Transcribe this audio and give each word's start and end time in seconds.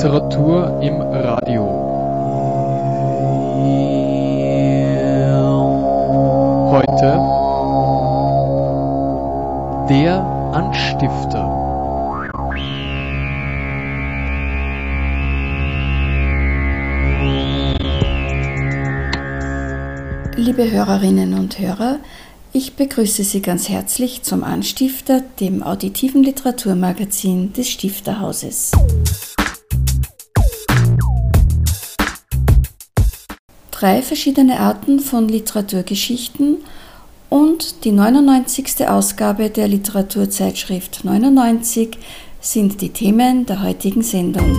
Literatur 0.00 0.80
im 0.80 0.98
Radio. 1.02 1.62
Heute 6.72 7.20
der 9.90 10.22
Anstifter. 10.54 11.44
Liebe 20.34 20.70
Hörerinnen 20.70 21.34
und 21.34 21.58
Hörer, 21.58 21.98
ich 22.54 22.74
begrüße 22.76 23.22
Sie 23.22 23.42
ganz 23.42 23.68
herzlich 23.68 24.22
zum 24.22 24.44
Anstifter, 24.44 25.22
dem 25.40 25.62
auditiven 25.62 26.22
Literaturmagazin 26.22 27.52
des 27.52 27.68
Stifterhauses. 27.68 28.72
Drei 33.80 34.02
verschiedene 34.02 34.60
Arten 34.60 35.00
von 35.00 35.26
Literaturgeschichten 35.26 36.58
und 37.30 37.82
die 37.86 37.92
99. 37.92 38.86
Ausgabe 38.86 39.48
der 39.48 39.68
Literaturzeitschrift 39.68 41.02
99 41.02 41.96
sind 42.42 42.82
die 42.82 42.90
Themen 42.90 43.46
der 43.46 43.62
heutigen 43.62 44.02
Sendung. 44.02 44.54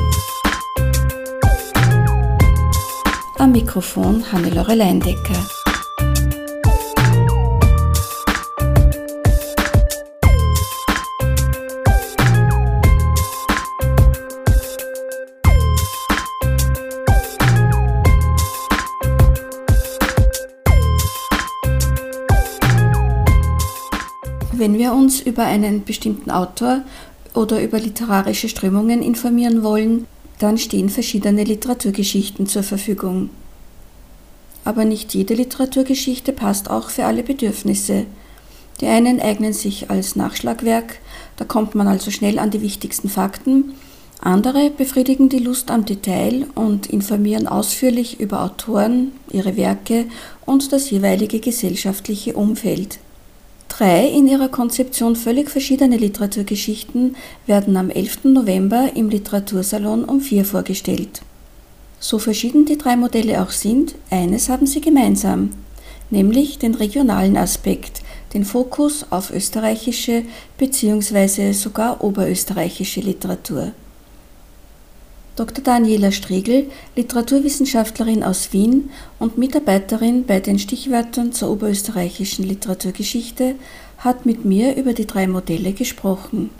Am 3.37 3.51
Mikrofon 3.51 4.23
Hannelore 4.31 4.73
Leindecker. 4.73 5.60
Uns 24.91 25.21
über 25.21 25.43
einen 25.43 25.83
bestimmten 25.83 26.31
Autor 26.31 26.81
oder 27.33 27.61
über 27.61 27.79
literarische 27.79 28.49
Strömungen 28.49 29.01
informieren 29.01 29.63
wollen, 29.63 30.07
dann 30.39 30.57
stehen 30.57 30.89
verschiedene 30.89 31.43
Literaturgeschichten 31.43 32.47
zur 32.47 32.63
Verfügung. 32.63 33.29
Aber 34.63 34.85
nicht 34.85 35.13
jede 35.13 35.33
Literaturgeschichte 35.33 36.33
passt 36.33 36.69
auch 36.69 36.89
für 36.89 37.05
alle 37.05 37.23
Bedürfnisse. 37.23 38.05
Die 38.79 38.87
einen 38.87 39.19
eignen 39.19 39.53
sich 39.53 39.89
als 39.89 40.15
Nachschlagwerk, 40.15 40.99
da 41.37 41.45
kommt 41.45 41.75
man 41.75 41.87
also 41.87 42.11
schnell 42.11 42.39
an 42.39 42.51
die 42.51 42.61
wichtigsten 42.61 43.09
Fakten, 43.09 43.73
andere 44.19 44.69
befriedigen 44.69 45.29
die 45.29 45.39
Lust 45.39 45.71
am 45.71 45.85
Detail 45.85 46.45
und 46.53 46.85
informieren 46.85 47.47
ausführlich 47.47 48.19
über 48.19 48.43
Autoren, 48.43 49.13
ihre 49.31 49.57
Werke 49.57 50.05
und 50.45 50.71
das 50.71 50.91
jeweilige 50.91 51.39
gesellschaftliche 51.39 52.35
Umfeld. 52.35 52.99
Drei 53.77 54.05
in 54.05 54.27
ihrer 54.27 54.49
Konzeption 54.49 55.15
völlig 55.15 55.49
verschiedene 55.49 55.95
Literaturgeschichten 55.95 57.15
werden 57.47 57.77
am 57.77 57.89
11. 57.89 58.25
November 58.25 58.89
im 58.95 59.07
Literatursalon 59.07 60.03
um 60.03 60.19
vier 60.19 60.43
vorgestellt. 60.43 61.21
So 61.97 62.19
verschieden 62.19 62.65
die 62.65 62.77
drei 62.77 62.97
Modelle 62.97 63.41
auch 63.41 63.51
sind, 63.51 63.95
eines 64.09 64.49
haben 64.49 64.67
sie 64.67 64.81
gemeinsam, 64.81 65.51
nämlich 66.09 66.59
den 66.59 66.75
regionalen 66.75 67.37
Aspekt, 67.37 68.01
den 68.33 68.43
Fokus 68.43 69.05
auf 69.09 69.31
österreichische 69.31 70.23
bzw. 70.57 71.53
sogar 71.53 72.03
oberösterreichische 72.03 72.99
Literatur. 72.99 73.71
Dr. 75.41 75.63
Daniela 75.63 76.11
Striegel, 76.11 76.69
Literaturwissenschaftlerin 76.95 78.21
aus 78.23 78.53
Wien 78.53 78.91
und 79.17 79.39
Mitarbeiterin 79.39 80.27
bei 80.27 80.39
den 80.39 80.59
Stichwörtern 80.59 81.33
zur 81.33 81.49
oberösterreichischen 81.49 82.45
Literaturgeschichte, 82.45 83.55
hat 83.97 84.27
mit 84.27 84.45
mir 84.45 84.75
über 84.75 84.93
die 84.93 85.07
drei 85.07 85.25
Modelle 85.25 85.73
gesprochen. 85.73 86.51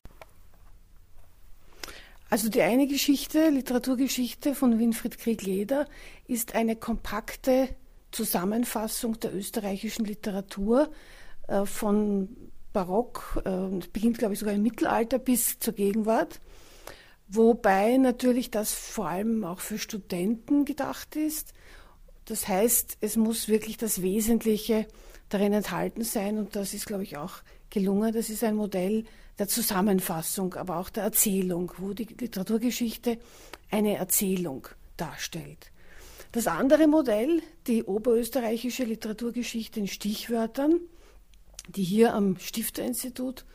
Also 2.32 2.50
die 2.50 2.64
eine 2.64 2.88
Geschichte, 2.88 3.50
Literaturgeschichte 3.50 4.56
von 4.56 4.80
Winfried 4.80 5.20
Krieg-Leder, 5.20 5.86
ist 6.28 6.56
eine 6.56 6.76
kompakte 6.76 7.70
Zusammenfassung 8.10 9.20
der 9.20 9.36
österreichischen 9.36 10.06
Literatur 10.06 10.90
äh, 11.48 11.68
von 11.68 12.30
Barock, 12.74 13.44
äh, 13.46 13.86
beginnt 13.94 14.18
glaube 14.18 14.34
ich 14.34 14.40
sogar 14.40 14.56
im 14.56 14.64
Mittelalter 14.64 15.20
bis 15.20 15.60
zur 15.60 15.74
Gegenwart. 15.74 16.42
Wobei 17.34 17.96
natürlich 17.96 18.52
das 18.52 18.74
vor 18.74 19.08
allem 19.08 19.46
auch 19.46 19.62
für 19.62 19.78
Studenten 19.78 20.66
gedacht 20.66 21.16
ist. 21.16 21.54
Das 22.26 22.50
heißt, 22.50 22.98
es 23.00 23.16
muss 23.16 23.48
wirklich 23.48 23.78
das 23.78 24.02
Wesentliche 24.02 24.86
darin 25.30 25.54
enthalten 25.54 26.04
sein 26.04 26.38
und 26.38 26.58
das 26.58 26.74
ist, 26.74 26.88
glaube 26.88 27.04
ich, 27.04 27.16
auch 27.16 27.36
gelungen. 27.70 28.14
Das 28.14 28.30
ist 28.30 28.44
ein 28.44 28.56
Modell 28.56 29.06
der 29.40 29.48
Zusammenfassung, 29.48 30.56
aber 30.56 30.76
auch 30.76 30.90
der 30.90 31.04
Erzählung, 31.04 31.72
wo 31.78 31.94
die 31.94 32.04
Literaturgeschichte 32.04 33.18
eine 33.70 33.96
Erzählung 33.96 34.68
darstellt. 34.98 35.72
Das 36.34 36.48
andere 36.48 36.88
Modell, 36.88 37.42
die 37.66 37.84
oberösterreichische 37.84 38.84
Literaturgeschichte 38.84 39.80
in 39.80 39.88
Stichwörtern, 39.88 40.82
die 41.70 41.84
hier 41.84 42.14
am 42.14 42.38
Stifterinstitut 42.40 43.46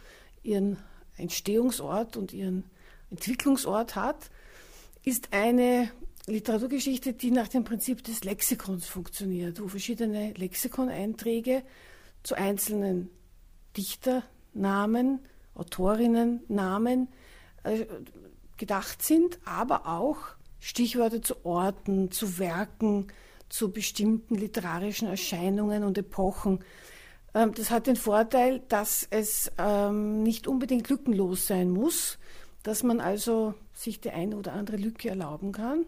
ihren 0.43 0.79
Entstehungsort 1.19 2.17
und 2.17 2.33
ihren 2.33 2.65
Entwicklungsort 3.11 3.97
hat, 3.97 4.31
ist 5.05 5.33
eine 5.33 5.91
Literaturgeschichte, 6.27 7.13
die 7.13 7.31
nach 7.31 7.49
dem 7.49 7.65
Prinzip 7.65 8.03
des 8.03 8.25
Lexikons 8.25 8.87
funktioniert, 8.87 9.61
wo 9.61 9.69
verschiedene 9.69 10.33
Lexikoneinträge 10.33 11.63
zu 12.23 12.35
einzelnen 12.35 13.11
Dichternamen, 13.77 15.21
Autorinnennamen 15.55 17.09
äh, 17.63 17.87
gedacht 18.57 19.03
sind, 19.03 19.39
aber 19.45 19.87
auch 19.87 20.19
Stichworte 20.59 21.21
zu 21.21 21.45
Orten, 21.45 22.11
zu 22.11 22.39
Werken, 22.39 23.07
zu 23.49 23.71
bestimmten 23.71 24.35
literarischen 24.35 25.09
Erscheinungen 25.09 25.85
und 25.85 25.97
Epochen. 25.97 26.65
Ähm, 27.35 27.55
das 27.55 27.71
hat 27.71 27.87
den 27.87 27.97
Vorteil, 27.97 28.63
dass 28.69 29.07
es 29.09 29.53
ähm, 29.59 30.23
nicht 30.23 30.49
unbedingt 30.49 30.89
lückenlos 30.89 31.47
sein 31.47 31.71
muss, 31.71 32.19
dass 32.67 32.83
man 32.83 33.01
also 33.01 33.55
sich 33.73 34.01
die 34.01 34.11
eine 34.11 34.37
oder 34.37 34.53
andere 34.53 34.77
Lücke 34.77 35.09
erlauben 35.09 35.53
kann 35.53 35.87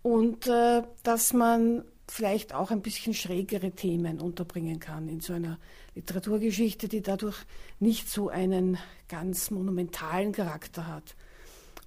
und 0.00 0.46
äh, 0.46 0.82
dass 1.02 1.34
man 1.34 1.84
vielleicht 2.08 2.54
auch 2.54 2.70
ein 2.70 2.80
bisschen 2.80 3.12
schrägere 3.12 3.72
Themen 3.72 4.18
unterbringen 4.18 4.80
kann 4.80 5.06
in 5.08 5.20
so 5.20 5.34
einer 5.34 5.58
Literaturgeschichte, 5.94 6.88
die 6.88 7.02
dadurch 7.02 7.36
nicht 7.78 8.08
so 8.08 8.30
einen 8.30 8.78
ganz 9.08 9.50
monumentalen 9.50 10.32
Charakter 10.32 10.86
hat. 10.86 11.14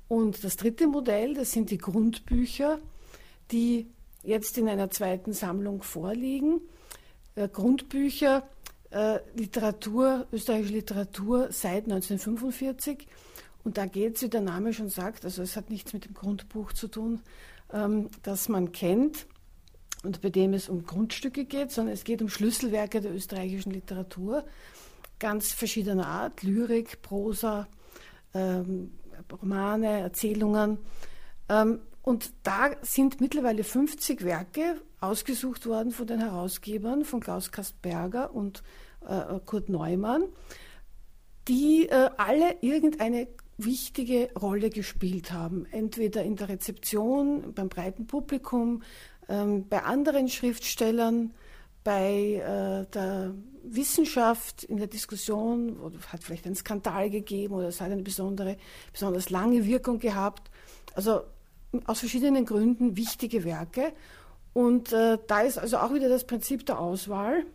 Und 0.08 0.44
das 0.44 0.56
dritte 0.56 0.86
Modell, 0.86 1.34
das 1.34 1.52
sind 1.52 1.72
die 1.72 1.80
Grundbücher, 1.80 2.78
die 3.52 3.88
jetzt 4.22 4.60
in 4.60 4.70
einer 4.70 4.92
zweiten 4.92 5.34
Sammlung 5.34 5.82
vorliegen. 5.82 6.62
Äh, 7.34 7.50
Grundbücher, 7.50 8.48
äh, 8.92 9.18
Literatur, 9.36 10.28
österreichische 10.32 10.74
Literatur 10.74 11.48
seit 11.52 11.86
1945 11.86 13.08
und 13.66 13.78
da 13.78 13.88
geht 13.88 14.16
es, 14.16 14.22
wie 14.22 14.30
der 14.30 14.42
Name 14.42 14.74
schon 14.74 14.90
sagt, 14.90 15.26
also 15.26 15.42
es 15.42 15.58
hat 15.58 15.72
nichts 15.72 15.92
mit 15.92 16.06
dem 16.06 16.14
Grundbuch 16.14 16.72
zu 16.72 16.88
tun, 16.88 17.22
ähm, 17.74 18.10
das 18.22 18.48
man 18.48 18.72
kennt 18.72 19.26
und 20.04 20.22
bei 20.22 20.30
dem 20.30 20.54
es 20.54 20.70
um 20.70 20.86
Grundstücke 20.86 21.46
geht, 21.46 21.72
sondern 21.72 21.96
es 21.96 22.04
geht 22.04 22.22
um 22.22 22.30
Schlüsselwerke 22.30 23.02
der 23.02 23.14
österreichischen 23.14 23.72
Literatur, 23.72 24.46
ganz 25.18 25.52
verschiedener 25.52 26.06
Art, 26.06 26.44
Lyrik, 26.44 27.02
Prosa, 27.02 27.68
ähm, 28.36 28.92
Romane, 29.32 30.02
Erzählungen. 30.02 30.78
Ähm, 31.50 31.80
und 32.04 32.34
da 32.44 32.70
sind 32.84 33.20
mittlerweile 33.20 33.64
50 33.64 34.24
Werke 34.24 34.80
ausgesucht 35.02 35.66
worden 35.66 35.92
von 35.92 36.06
den 36.06 36.20
Herausgebern, 36.20 37.04
von 37.04 37.20
Klaus 37.20 37.52
Kastberger 37.52 38.32
und 38.36 38.62
äh, 39.08 39.40
Kurt 39.44 39.70
Neumann, 39.70 40.26
die 41.48 41.88
äh, 41.90 42.12
alle 42.18 42.58
irgendeine 42.62 43.28
wichtige 43.58 44.30
Rolle 44.40 44.70
gespielt 44.70 45.32
haben, 45.32 45.66
entweder 45.72 46.24
in 46.24 46.36
der 46.36 46.50
Rezeption, 46.50 47.54
beim 47.54 47.70
breiten 47.70 48.08
Publikum, 48.08 48.84
ähm, 49.30 49.68
bei 49.68 49.84
anderen 49.84 50.28
Schriftstellern, 50.30 51.34
bei 51.84 52.36
äh, 52.36 52.92
der 52.92 53.34
Wissenschaft, 53.64 54.64
in 54.64 54.78
der 54.78 54.88
Diskussion, 54.88 55.78
oder 55.80 55.98
hat 56.08 56.24
vielleicht 56.24 56.46
einen 56.46 56.56
Skandal 56.56 57.10
gegeben 57.10 57.54
oder 57.54 57.68
es 57.70 57.80
hat 57.80 57.92
eine 57.92 58.04
besondere, 58.04 58.58
besonders 58.92 59.30
lange 59.30 59.66
Wirkung 59.66 60.00
gehabt. 60.00 60.50
Also 60.94 61.22
aus 61.86 62.00
verschiedenen 62.00 62.46
Gründen 62.46 62.98
wichtige 62.98 63.44
Werke. 63.44 63.94
Und 64.54 64.94
äh, 64.94 65.18
da 65.28 65.42
ist 65.42 65.58
also 65.58 65.78
auch 65.78 65.94
wieder 65.94 66.10
das 66.10 66.26
Prinzip 66.26 66.66
der 66.66 66.80
Auswahl, 66.80 67.46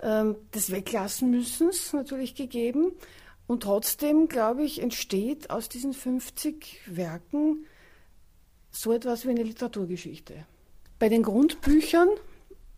äh, 0.00 0.24
des 0.54 0.70
Weglassenmüssens 0.70 1.92
natürlich 1.92 2.34
gegeben. 2.34 2.92
Und 3.52 3.64
trotzdem, 3.64 4.28
glaube 4.28 4.64
ich, 4.64 4.80
entsteht 4.80 5.50
aus 5.50 5.68
diesen 5.68 5.92
50 5.92 6.80
Werken 6.86 7.66
so 8.70 8.94
etwas 8.94 9.26
wie 9.26 9.28
eine 9.28 9.42
Literaturgeschichte. 9.42 10.46
Bei 10.98 11.10
den 11.10 11.22
Grundbüchern, 11.22 12.08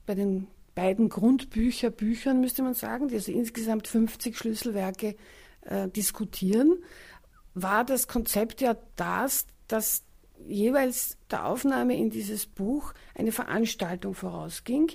bei 0.05 0.17
den 0.17 0.49
beiden 0.75 1.11
Grundbücher, 1.11 1.91
Büchern 1.91 2.41
müsste 2.41 2.65
man 2.65 2.75
sagen, 2.75 3.07
die 3.07 3.15
also 3.15 3.31
insgesamt 3.31 3.87
50 3.87 4.37
Schlüsselwerke 4.37 5.15
äh, 5.61 5.89
diskutieren, 5.91 6.83
war 7.55 7.85
das 7.85 8.09
Konzept 8.09 8.61
ja 8.61 8.77
das, 8.97 9.47
dass 9.69 10.03
jeweils 10.45 11.19
der 11.31 11.47
Aufnahme 11.47 11.97
in 11.97 12.11
dieses 12.11 12.47
Buch 12.47 12.95
eine 13.15 13.31
Veranstaltung 13.31 14.15
vorausging, 14.15 14.91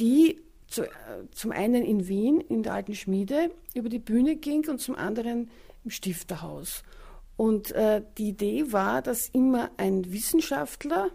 die 0.00 0.42
zu, 0.74 0.82
äh, 0.82 0.90
zum 1.30 1.52
einen 1.52 1.84
in 1.84 2.08
Wien 2.08 2.40
in 2.40 2.62
der 2.62 2.74
alten 2.74 2.94
Schmiede 2.94 3.50
über 3.74 3.88
die 3.88 3.98
Bühne 3.98 4.36
ging 4.36 4.68
und 4.68 4.80
zum 4.80 4.96
anderen 4.96 5.50
im 5.84 5.90
Stifterhaus. 5.90 6.82
Und 7.36 7.72
äh, 7.72 8.02
die 8.18 8.28
Idee 8.28 8.72
war, 8.72 9.02
dass 9.02 9.28
immer 9.28 9.70
ein 9.76 10.12
Wissenschaftler, 10.12 11.10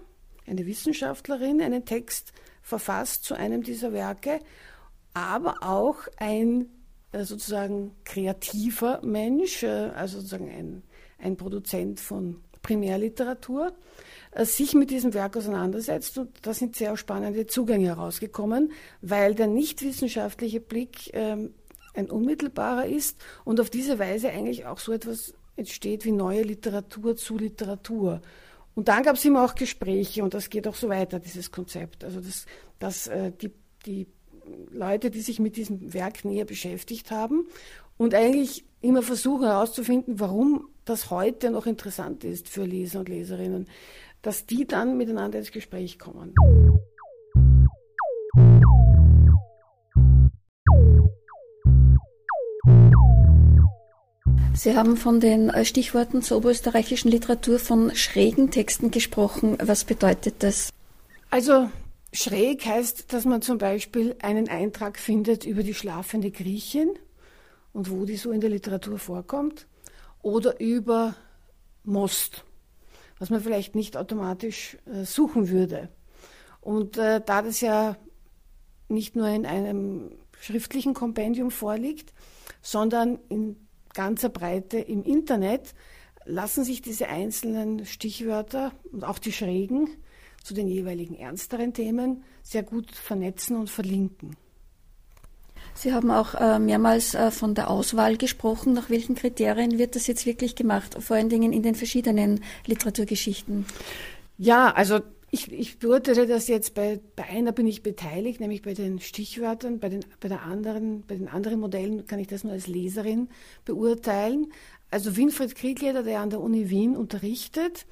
eine 0.47 0.65
Wissenschaftlerin 0.65 1.61
einen 1.61 1.85
Text 1.85 2.33
verfasst 2.61 3.23
zu 3.23 3.35
einem 3.35 3.63
dieser 3.63 3.93
Werke, 3.93 4.39
aber 5.13 5.57
auch 5.61 6.07
ein 6.17 6.69
äh, 7.11 7.23
sozusagen 7.23 7.95
kreativer 8.03 9.01
Mensch, 9.03 9.63
äh, 9.63 9.67
also 9.67 10.17
sozusagen 10.17 10.49
ein, 10.49 10.83
ein 11.17 11.37
Produzent 11.37 11.99
von 11.99 12.41
Primärliteratur, 12.61 13.73
sich 14.35 14.73
mit 14.73 14.91
diesem 14.91 15.13
Werk 15.13 15.35
auseinandersetzt. 15.37 16.17
Und 16.17 16.29
da 16.41 16.53
sind 16.53 16.75
sehr 16.75 16.95
spannende 16.97 17.47
Zugänge 17.47 17.87
herausgekommen, 17.87 18.71
weil 19.01 19.35
der 19.35 19.47
nicht 19.47 19.81
wissenschaftliche 19.81 20.59
Blick 20.59 21.11
ähm, 21.13 21.53
ein 21.93 22.09
unmittelbarer 22.09 22.85
ist 22.85 23.17
und 23.43 23.59
auf 23.59 23.69
diese 23.69 23.99
Weise 23.99 24.29
eigentlich 24.29 24.65
auch 24.65 24.79
so 24.79 24.91
etwas 24.93 25.33
entsteht 25.55 26.05
wie 26.05 26.11
neue 26.11 26.43
Literatur 26.43 27.15
zu 27.15 27.37
Literatur. 27.37 28.21
Und 28.75 28.87
dann 28.87 29.03
gab 29.03 29.15
es 29.15 29.25
immer 29.25 29.43
auch 29.43 29.55
Gespräche 29.55 30.23
und 30.23 30.33
das 30.33 30.49
geht 30.49 30.67
auch 30.67 30.75
so 30.75 30.87
weiter, 30.87 31.19
dieses 31.19 31.51
Konzept. 31.51 32.03
Also 32.03 32.21
dass, 32.21 32.45
dass 32.79 33.07
äh, 33.07 33.31
die, 33.31 33.51
die 33.85 34.07
Leute, 34.71 35.11
die 35.11 35.21
sich 35.21 35.39
mit 35.39 35.57
diesem 35.57 35.93
Werk 35.93 36.23
näher 36.23 36.45
beschäftigt 36.45 37.11
haben 37.11 37.47
und 37.97 38.15
eigentlich 38.15 38.63
immer 38.81 39.01
versuchen 39.01 39.45
herauszufinden, 39.45 40.19
warum 40.19 40.69
das 40.85 41.09
heute 41.09 41.51
noch 41.51 41.65
interessant 41.65 42.23
ist 42.23 42.47
für 42.47 42.63
Leser 42.63 42.99
und 42.99 43.09
Leserinnen, 43.09 43.67
dass 44.21 44.45
die 44.45 44.65
dann 44.65 44.97
miteinander 44.97 45.39
ins 45.39 45.51
Gespräch 45.51 45.99
kommen. 45.99 46.33
Sie 54.59 54.75
haben 54.75 54.97
von 54.97 55.21
den 55.21 55.49
äh, 55.49 55.63
Stichworten 55.63 56.21
zur 56.21 56.39
oberösterreichischen 56.39 57.09
Literatur 57.09 57.59
von 57.59 57.95
schrägen 57.95 58.51
Texten 58.51 58.91
gesprochen. 58.91 59.57
Was 59.61 59.85
bedeutet 59.85 60.43
das? 60.43 60.69
Also 61.29 61.69
schräg 62.11 62.65
heißt, 62.65 63.13
dass 63.13 63.23
man 63.23 63.41
zum 63.41 63.57
Beispiel 63.57 64.17
einen 64.21 64.49
Eintrag 64.49 64.99
findet 64.99 65.45
über 65.45 65.63
die 65.63 65.73
schlafende 65.73 66.29
Griechin 66.29 66.89
und 67.71 67.89
wo 67.89 68.03
die 68.03 68.17
so 68.17 68.31
in 68.31 68.41
der 68.41 68.49
Literatur 68.49 68.99
vorkommt 68.99 69.65
oder 70.21 70.59
über 70.59 71.15
Most, 71.85 72.43
was 73.19 73.29
man 73.29 73.41
vielleicht 73.41 73.75
nicht 73.75 73.97
automatisch 73.97 74.77
äh, 74.85 75.03
suchen 75.03 75.49
würde. 75.49 75.89
Und 76.61 76.97
äh, 76.97 77.21
da 77.23 77.41
das 77.41 77.61
ja 77.61 77.97
nicht 78.87 79.15
nur 79.15 79.27
in 79.27 79.45
einem 79.45 80.11
schriftlichen 80.39 80.93
Kompendium 80.93 81.51
vorliegt, 81.51 82.13
sondern 82.61 83.19
in 83.29 83.55
ganzer 83.93 84.29
Breite 84.29 84.79
im 84.79 85.03
Internet 85.03 85.73
lassen 86.25 86.63
sich 86.63 86.81
diese 86.81 87.07
einzelnen 87.07 87.85
Stichwörter 87.85 88.71
und 88.91 89.03
auch 89.03 89.19
die 89.19 89.31
schrägen 89.31 89.89
zu 90.43 90.53
den 90.53 90.67
jeweiligen 90.67 91.15
ernsteren 91.15 91.73
Themen 91.73 92.23
sehr 92.43 92.63
gut 92.63 92.91
vernetzen 92.91 93.57
und 93.57 93.69
verlinken. 93.69 94.35
Sie 95.79 95.93
haben 95.93 96.11
auch 96.11 96.35
äh, 96.35 96.59
mehrmals 96.59 97.15
äh, 97.15 97.31
von 97.31 97.55
der 97.55 97.69
Auswahl 97.69 98.17
gesprochen. 98.17 98.73
Nach 98.73 98.89
welchen 98.89 99.15
Kriterien 99.15 99.79
wird 99.79 99.95
das 99.95 100.07
jetzt 100.07 100.25
wirklich 100.25 100.55
gemacht, 100.55 100.97
vor 100.99 101.15
allen 101.15 101.29
Dingen 101.29 101.53
in 101.53 101.63
den 101.63 101.73
verschiedenen 101.73 102.43
Literaturgeschichten? 102.65 103.65
Ja, 104.37 104.73
also 104.73 104.99
ich, 105.31 105.49
ich 105.53 105.79
beurteile 105.79 106.27
das 106.27 106.49
jetzt 106.49 106.73
bei, 106.73 106.99
bei 107.15 107.23
einer 107.23 107.53
bin 107.53 107.65
ich 107.65 107.81
beteiligt, 107.81 108.41
nämlich 108.41 108.61
bei 108.61 108.73
den 108.73 108.99
Stichwörtern, 108.99 109.79
bei 109.79 109.87
den, 109.87 110.01
bei 110.19 110.27
der 110.27 110.41
anderen, 110.41 111.03
bei 111.07 111.15
den 111.15 111.29
anderen 111.29 111.61
Modellen 111.61 112.05
kann 112.05 112.19
ich 112.19 112.27
das 112.27 112.43
nur 112.43 112.51
als 112.51 112.67
Leserin 112.67 113.29
beurteilen. 113.63 114.51
Also 114.91 115.15
Winfried 115.15 115.55
Kriegleder, 115.55 116.03
der 116.03 116.19
an 116.19 116.29
der 116.29 116.41
Uni 116.41 116.69
Wien 116.69 116.97
unterrichtet, 116.97 117.85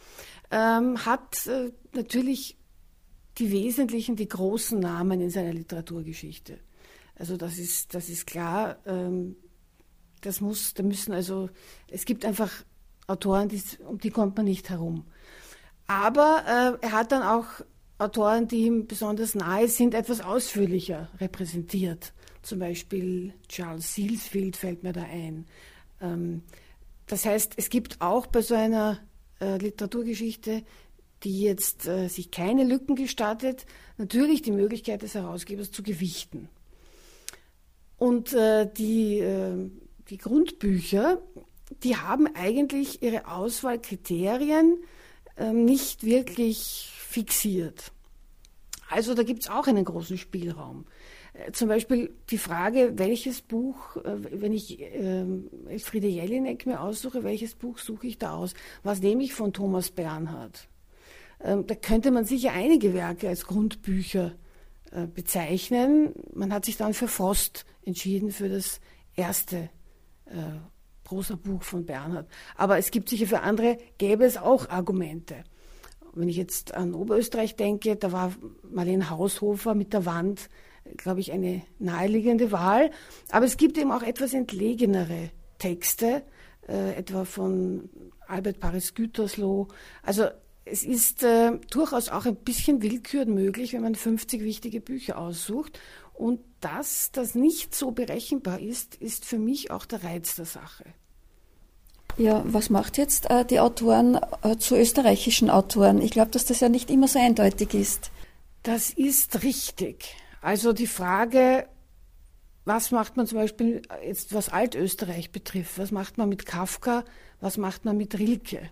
ähm, 0.51 1.05
hat 1.05 1.47
äh, 1.47 1.71
natürlich 1.93 2.57
die 3.37 3.49
wesentlichen, 3.49 4.17
die 4.17 4.27
großen 4.27 4.77
Namen 4.77 5.21
in 5.21 5.29
seiner 5.29 5.53
Literaturgeschichte. 5.53 6.59
Also 7.17 7.37
das 7.37 7.57
ist, 7.57 7.93
das 7.93 8.09
ist 8.09 8.27
klar. 8.27 8.77
Ähm, 8.85 9.35
das 10.21 10.41
muss, 10.41 10.73
da 10.73 10.83
müssen 10.83 11.13
also, 11.13 11.49
es 11.89 12.05
gibt 12.05 12.25
einfach 12.25 12.51
Autoren, 13.07 13.49
die, 13.49 13.61
um 13.87 13.97
die 13.97 14.09
kommt 14.09 14.35
man 14.35 14.45
nicht 14.45 14.69
herum. 14.69 15.05
Aber 15.87 16.77
äh, 16.81 16.85
er 16.85 16.91
hat 16.91 17.11
dann 17.11 17.23
auch 17.23 17.45
Autoren, 17.97 18.47
die 18.47 18.65
ihm 18.65 18.87
besonders 18.87 19.33
nahe 19.35 19.67
sind, 19.67 19.93
etwas 19.93 20.21
ausführlicher 20.21 21.09
repräsentiert. 21.19 22.13
Zum 22.41 22.59
Beispiel 22.59 23.33
Charles 23.47 23.95
Sealsfield 23.95 24.55
fällt 24.55 24.83
mir 24.83 24.93
da 24.93 25.03
ein. 25.03 25.45
Ähm, 26.01 26.43
das 27.07 27.25
heißt, 27.25 27.53
es 27.55 27.69
gibt 27.69 28.01
auch 28.01 28.27
bei 28.27 28.41
so 28.41 28.53
einer 28.53 28.99
äh, 29.39 29.57
Literaturgeschichte, 29.57 30.63
die 31.23 31.41
jetzt 31.41 31.87
äh, 31.87 32.09
sich 32.09 32.29
keine 32.31 32.63
Lücken 32.63 32.95
gestattet, 32.95 33.65
natürlich 33.97 34.41
die 34.41 34.51
Möglichkeit 34.51 35.01
des 35.01 35.15
Herausgebers 35.15 35.71
zu 35.71 35.81
gewichten. 35.81 36.49
Und 37.97 38.33
äh, 38.33 38.71
die, 38.71 39.19
äh, 39.19 39.69
die 40.09 40.17
Grundbücher, 40.17 41.21
die 41.83 41.97
haben 41.97 42.27
eigentlich 42.35 43.01
ihre 43.01 43.27
Auswahlkriterien 43.27 44.77
ähm, 45.37 45.65
nicht 45.65 46.03
wirklich 46.03 46.91
fixiert. 46.95 47.91
Also 48.89 49.13
da 49.13 49.23
gibt 49.23 49.43
es 49.43 49.49
auch 49.49 49.67
einen 49.67 49.83
großen 49.83 50.17
Spielraum. 50.17 50.85
Äh, 51.33 51.51
zum 51.51 51.67
Beispiel 51.67 52.13
die 52.29 52.37
Frage, 52.37 52.93
welches 52.95 53.41
Buch, 53.41 53.97
äh, 53.97 54.41
wenn 54.41 54.53
ich 54.53 54.79
äh, 54.79 55.25
Elfriede 55.67 56.07
Jelinek 56.07 56.67
mir 56.67 56.81
aussuche, 56.81 57.23
welches 57.23 57.55
Buch 57.55 57.79
suche 57.79 58.07
ich 58.07 58.17
da 58.17 58.35
aus? 58.35 58.53
Was 58.83 59.01
nehme 59.01 59.23
ich 59.23 59.33
von 59.33 59.53
Thomas 59.53 59.89
Bernhard? 59.89 60.67
Ähm, 61.43 61.65
da 61.67 61.75
könnte 61.75 62.11
man 62.11 62.25
sicher 62.25 62.51
einige 62.53 62.93
Werke 62.93 63.27
als 63.27 63.45
Grundbücher 63.45 64.27
äh, 64.27 64.46
bezeichnen. 65.13 66.13
Man 66.33 66.53
hat 66.53 66.65
sich 66.65 66.77
dann 66.77 66.93
für 66.93 67.07
Frost 67.07 67.65
entschieden, 67.83 68.31
für 68.31 68.49
das 68.49 68.79
erste 69.15 69.69
äh, 70.25 70.59
Prosa-Buch 71.03 71.63
von 71.63 71.85
Bernhard. 71.85 72.27
Aber 72.55 72.77
es 72.77 72.91
gibt 72.91 73.09
sicher 73.09 73.27
für 73.27 73.41
andere, 73.41 73.77
gäbe 73.97 74.25
es 74.25 74.37
auch 74.37 74.69
Argumente. 74.69 75.43
Wenn 76.13 76.29
ich 76.29 76.35
jetzt 76.35 76.73
an 76.73 76.93
Oberösterreich 76.93 77.55
denke, 77.55 77.95
da 77.95 78.11
war 78.11 78.33
Marlene 78.69 79.09
Haushofer 79.09 79.73
mit 79.73 79.93
der 79.93 80.05
Wand, 80.05 80.49
glaube 80.97 81.19
ich, 81.19 81.31
eine 81.31 81.61
naheliegende 81.79 82.51
Wahl. 82.51 82.91
Aber 83.29 83.45
es 83.45 83.57
gibt 83.57 83.77
eben 83.77 83.91
auch 83.91 84.03
etwas 84.03 84.33
entlegenere 84.33 85.29
Texte, 85.59 86.23
äh, 86.67 86.95
etwa 86.95 87.23
von 87.23 87.89
Albert 88.27 88.59
Paris 88.59 88.93
Gütersloh. 88.93 89.67
Also 90.03 90.25
es 90.71 90.83
ist 90.83 91.23
äh, 91.23 91.57
durchaus 91.69 92.09
auch 92.09 92.25
ein 92.25 92.35
bisschen 92.35 92.81
Willkür 92.81 93.25
möglich, 93.25 93.73
wenn 93.73 93.81
man 93.81 93.95
50 93.95 94.43
wichtige 94.43 94.81
Bücher 94.81 95.17
aussucht. 95.17 95.79
Und 96.13 96.39
das, 96.61 97.11
das 97.11 97.35
nicht 97.35 97.75
so 97.75 97.91
berechenbar 97.91 98.59
ist, 98.59 98.95
ist 98.95 99.25
für 99.25 99.37
mich 99.37 99.71
auch 99.71 99.85
der 99.85 100.03
Reiz 100.03 100.35
der 100.35 100.45
Sache. 100.45 100.85
Ja, 102.17 102.43
was 102.47 102.71
macht 102.71 102.97
jetzt 102.97 103.29
äh, 103.29 103.45
die 103.45 103.59
Autoren 103.59 104.19
äh, 104.41 104.57
zu 104.57 104.75
österreichischen 104.75 105.51
Autoren? 105.51 106.01
Ich 106.01 106.11
glaube, 106.11 106.31
dass 106.31 106.45
das 106.45 106.59
ja 106.59 106.69
nicht 106.69 106.89
immer 106.89 107.07
so 107.07 107.19
eindeutig 107.19 107.75
ist. 107.75 108.11
Das 108.63 108.89
ist 108.89 109.43
richtig. 109.43 110.15
Also 110.41 110.73
die 110.73 110.87
Frage, 110.87 111.67
was 112.65 112.89
macht 112.89 113.17
man 113.17 113.27
zum 113.27 113.37
Beispiel 113.37 113.83
jetzt, 114.03 114.33
was 114.33 114.49
Altösterreich 114.49 115.31
betrifft, 115.31 115.77
was 115.77 115.91
macht 115.91 116.17
man 116.17 116.27
mit 116.27 116.47
Kafka, 116.47 117.05
was 117.39 117.57
macht 117.57 117.85
man 117.85 117.97
mit 117.97 118.17
Rilke? 118.17 118.69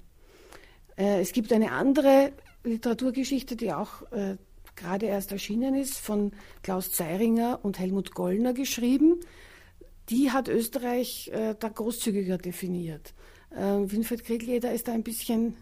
Äh, 0.98 1.22
es 1.22 1.32
gibt 1.32 1.52
eine 1.52 1.72
andere 1.72 2.34
Literaturgeschichte, 2.64 3.56
die 3.56 3.74
auch 3.74 4.02
äh, 4.12 4.38
gerade 4.76 5.06
erst 5.06 5.32
erschienen 5.32 5.76
ist, 5.76 5.98
von 6.00 6.32
Klaus 6.64 6.92
Zeiringer 6.92 7.60
und 7.64 7.80
Helmut 7.80 8.14
Gollner 8.14 8.54
geschrieben. 8.54 9.20
Die 10.10 10.32
hat 10.32 10.48
Österreich 10.48 11.30
äh, 11.30 11.56
da 11.60 11.70
großzügiger 11.70 12.38
definiert. 12.38 13.14
Äh, 13.52 13.62
Winfried 13.62 14.24
Kriegleder 14.24 14.74
ist 14.74 14.88
da 14.88 14.94
ein 14.94 15.04
bisschen, 15.04 15.58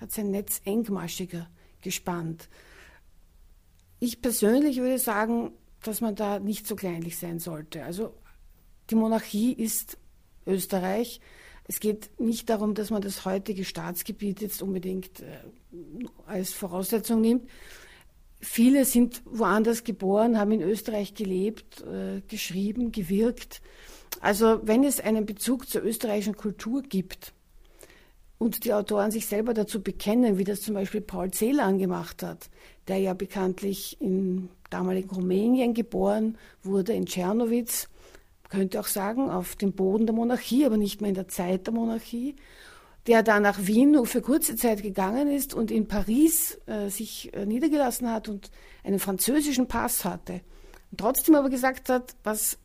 hat 0.00 0.10
sein 0.10 0.32
Netz 0.32 0.60
engmaschiger 0.64 1.48
gespannt. 1.80 2.48
Ich 4.00 4.20
persönlich 4.20 4.78
würde 4.78 4.98
sagen, 4.98 5.52
dass 5.80 6.00
man 6.00 6.16
da 6.16 6.40
nicht 6.40 6.66
so 6.66 6.74
kleinlich 6.74 7.16
sein 7.16 7.38
sollte. 7.38 7.84
Also 7.84 8.14
die 8.90 8.96
Monarchie 8.96 9.52
ist 9.52 9.96
Österreich. 10.44 11.20
Es 11.66 11.80
geht 11.80 12.10
nicht 12.20 12.50
darum, 12.50 12.74
dass 12.74 12.90
man 12.90 13.02
das 13.02 13.24
heutige 13.24 13.64
Staatsgebiet 13.64 14.40
jetzt 14.40 14.62
unbedingt 14.62 15.20
äh, 15.20 16.06
als 16.26 16.52
Voraussetzung 16.52 17.20
nimmt. 17.20 17.48
Viele 18.40 18.84
sind 18.84 19.22
woanders 19.24 19.84
geboren, 19.84 20.38
haben 20.38 20.52
in 20.52 20.60
Österreich 20.60 21.14
gelebt, 21.14 21.80
äh, 21.82 22.20
geschrieben, 22.28 22.92
gewirkt. 22.92 23.62
Also 24.20 24.60
wenn 24.62 24.84
es 24.84 25.00
einen 25.00 25.24
Bezug 25.24 25.68
zur 25.68 25.82
österreichischen 25.82 26.36
Kultur 26.36 26.82
gibt 26.82 27.32
und 28.36 28.64
die 28.64 28.74
Autoren 28.74 29.10
sich 29.10 29.26
selber 29.26 29.54
dazu 29.54 29.82
bekennen, 29.82 30.36
wie 30.36 30.44
das 30.44 30.60
zum 30.60 30.74
Beispiel 30.74 31.00
Paul 31.00 31.30
Celan 31.30 31.78
gemacht 31.78 32.22
hat, 32.22 32.50
der 32.88 32.98
ja 32.98 33.14
bekanntlich 33.14 33.98
in 34.00 34.50
damaligen 34.68 35.10
Rumänien 35.10 35.72
geboren 35.72 36.36
wurde, 36.62 36.92
in 36.92 37.06
Tschernowitz, 37.06 37.88
könnte 38.48 38.80
auch 38.80 38.86
sagen, 38.86 39.30
auf 39.30 39.56
dem 39.56 39.72
Boden 39.72 40.06
der 40.06 40.14
Monarchie, 40.14 40.64
aber 40.64 40.76
nicht 40.76 41.00
mehr 41.00 41.08
in 41.08 41.14
der 41.14 41.28
Zeit 41.28 41.66
der 41.66 41.74
Monarchie, 41.74 42.36
der 43.06 43.22
dann 43.22 43.42
nach 43.42 43.66
Wien 43.66 43.92
nur 43.92 44.06
für 44.06 44.22
kurze 44.22 44.56
Zeit 44.56 44.82
gegangen 44.82 45.28
ist 45.28 45.54
und 45.54 45.70
in 45.70 45.86
Paris 45.88 46.58
äh, 46.66 46.88
sich 46.88 47.34
äh, 47.34 47.44
niedergelassen 47.46 48.10
hat 48.10 48.28
und 48.28 48.50
einen 48.82 48.98
französischen 48.98 49.66
Pass 49.66 50.04
hatte. 50.04 50.40
Und 50.90 51.00
trotzdem 51.00 51.34
aber 51.34 51.50
gesagt 51.50 51.88
hat, 51.88 52.14
was, 52.22 52.58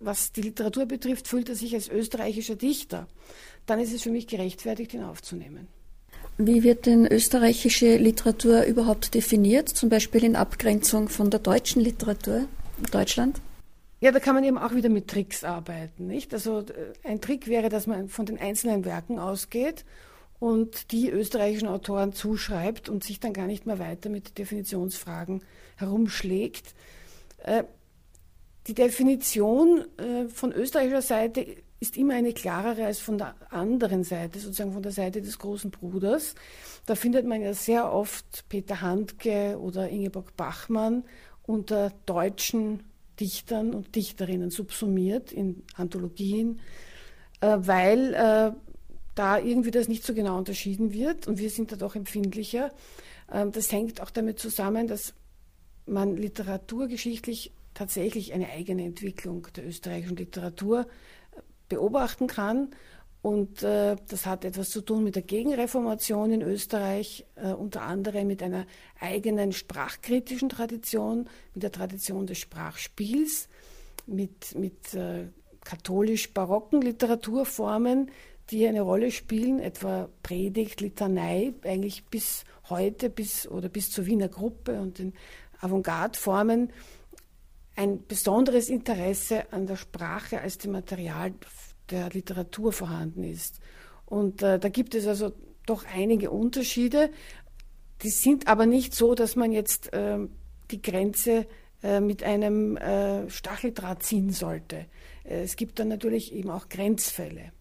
was 0.00 0.32
die 0.32 0.42
Literatur 0.42 0.86
betrifft, 0.86 1.28
fühlt 1.28 1.48
er 1.48 1.54
sich 1.54 1.74
als 1.74 1.88
österreichischer 1.88 2.56
Dichter. 2.56 3.06
Dann 3.66 3.78
ist 3.78 3.92
es 3.92 4.02
für 4.02 4.10
mich 4.10 4.26
gerechtfertigt, 4.26 4.94
ihn 4.94 5.04
aufzunehmen. 5.04 5.68
Wie 6.36 6.64
wird 6.64 6.86
denn 6.86 7.06
österreichische 7.06 7.96
Literatur 7.96 8.64
überhaupt 8.64 9.14
definiert, 9.14 9.68
zum 9.68 9.88
Beispiel 9.88 10.24
in 10.24 10.34
Abgrenzung 10.34 11.08
von 11.08 11.30
der 11.30 11.38
deutschen 11.38 11.80
Literatur 11.80 12.48
in 12.78 12.84
Deutschland? 12.90 13.40
Ja, 14.04 14.12
da 14.12 14.20
kann 14.20 14.34
man 14.34 14.44
eben 14.44 14.58
auch 14.58 14.74
wieder 14.74 14.90
mit 14.90 15.08
Tricks 15.08 15.44
arbeiten, 15.44 16.06
nicht? 16.06 16.34
Also 16.34 16.58
äh, 16.58 16.92
ein 17.04 17.22
Trick 17.22 17.48
wäre, 17.48 17.70
dass 17.70 17.86
man 17.86 18.10
von 18.10 18.26
den 18.26 18.38
einzelnen 18.38 18.84
Werken 18.84 19.18
ausgeht 19.18 19.86
und 20.38 20.92
die 20.92 21.08
österreichischen 21.08 21.68
Autoren 21.68 22.12
zuschreibt 22.12 22.90
und 22.90 23.02
sich 23.02 23.18
dann 23.18 23.32
gar 23.32 23.46
nicht 23.46 23.64
mehr 23.64 23.78
weiter 23.78 24.10
mit 24.10 24.36
Definitionsfragen 24.36 25.42
herumschlägt. 25.76 26.74
Äh, 27.38 27.64
die 28.66 28.74
Definition 28.74 29.86
äh, 29.96 30.28
von 30.28 30.52
österreichischer 30.52 31.00
Seite 31.00 31.46
ist 31.80 31.96
immer 31.96 32.12
eine 32.12 32.34
klarere 32.34 32.84
als 32.84 32.98
von 32.98 33.16
der 33.16 33.34
anderen 33.48 34.04
Seite, 34.04 34.38
sozusagen 34.38 34.74
von 34.74 34.82
der 34.82 34.92
Seite 34.92 35.22
des 35.22 35.38
großen 35.38 35.70
Bruders. 35.70 36.34
Da 36.84 36.94
findet 36.94 37.24
man 37.24 37.40
ja 37.40 37.54
sehr 37.54 37.90
oft 37.90 38.46
Peter 38.50 38.82
Handke 38.82 39.58
oder 39.58 39.88
Ingeborg 39.88 40.36
Bachmann 40.36 41.04
unter 41.46 41.90
deutschen 42.04 42.82
Dichtern 43.20 43.74
und 43.74 43.94
Dichterinnen 43.94 44.50
subsumiert 44.50 45.32
in 45.32 45.62
Anthologien, 45.74 46.60
äh, 47.40 47.56
weil 47.58 48.14
äh, 48.14 48.52
da 49.14 49.38
irgendwie 49.38 49.70
das 49.70 49.88
nicht 49.88 50.04
so 50.04 50.14
genau 50.14 50.38
unterschieden 50.38 50.92
wird 50.92 51.28
und 51.28 51.38
wir 51.38 51.50
sind 51.50 51.72
da 51.72 51.76
doch 51.76 51.94
empfindlicher. 51.94 52.72
Ähm, 53.32 53.52
das 53.52 53.70
hängt 53.72 54.00
auch 54.00 54.10
damit 54.10 54.38
zusammen, 54.38 54.88
dass 54.88 55.14
man 55.86 56.16
literaturgeschichtlich 56.16 57.52
tatsächlich 57.74 58.32
eine 58.32 58.48
eigene 58.50 58.84
Entwicklung 58.84 59.46
der 59.56 59.66
österreichischen 59.66 60.16
Literatur 60.16 60.80
äh, 60.80 61.40
beobachten 61.68 62.26
kann 62.26 62.70
und 63.24 63.62
äh, 63.62 63.96
das 64.08 64.26
hat 64.26 64.44
etwas 64.44 64.68
zu 64.68 64.82
tun 64.82 65.02
mit 65.02 65.14
der 65.14 65.22
Gegenreformation 65.22 66.30
in 66.30 66.42
Österreich, 66.42 67.24
äh, 67.36 67.54
unter 67.54 67.80
anderem 67.80 68.26
mit 68.26 68.42
einer 68.42 68.66
eigenen 69.00 69.52
sprachkritischen 69.52 70.50
Tradition, 70.50 71.30
mit 71.54 71.62
der 71.62 71.72
Tradition 71.72 72.26
des 72.26 72.36
Sprachspiels, 72.36 73.48
mit, 74.06 74.54
mit 74.56 74.92
äh, 74.92 75.28
katholisch-barocken 75.64 76.82
Literaturformen, 76.82 78.10
die 78.50 78.66
eine 78.66 78.82
Rolle 78.82 79.10
spielen, 79.10 79.58
etwa 79.58 80.10
Predigt, 80.22 80.82
Litanei, 80.82 81.54
eigentlich 81.62 82.04
bis 82.04 82.44
heute, 82.68 83.08
bis 83.08 83.48
oder 83.48 83.70
bis 83.70 83.90
zur 83.90 84.04
Wiener 84.04 84.28
Gruppe 84.28 84.78
und 84.78 84.98
den 84.98 85.14
Avantgarde-Formen. 85.60 86.74
Ein 87.74 88.06
besonderes 88.06 88.68
Interesse 88.68 89.50
an 89.50 89.64
der 89.64 89.76
Sprache 89.76 90.42
als 90.42 90.58
dem 90.58 90.72
Material 90.72 91.32
der 91.90 92.10
Literatur 92.10 92.72
vorhanden 92.72 93.24
ist. 93.24 93.60
Und 94.06 94.42
äh, 94.42 94.58
da 94.58 94.68
gibt 94.68 94.94
es 94.94 95.06
also 95.06 95.32
doch 95.66 95.84
einige 95.94 96.30
Unterschiede. 96.30 97.10
Die 98.02 98.10
sind 98.10 98.48
aber 98.48 98.66
nicht 98.66 98.94
so, 98.94 99.14
dass 99.14 99.36
man 99.36 99.52
jetzt 99.52 99.92
äh, 99.92 100.18
die 100.70 100.82
Grenze 100.82 101.46
äh, 101.82 102.00
mit 102.00 102.22
einem 102.22 102.76
äh, 102.76 103.28
Stacheldraht 103.30 104.02
ziehen 104.02 104.30
sollte. 104.30 104.86
Äh, 105.24 105.42
es 105.42 105.56
gibt 105.56 105.78
dann 105.78 105.88
natürlich 105.88 106.32
eben 106.34 106.50
auch 106.50 106.68
Grenzfälle. 106.68 107.52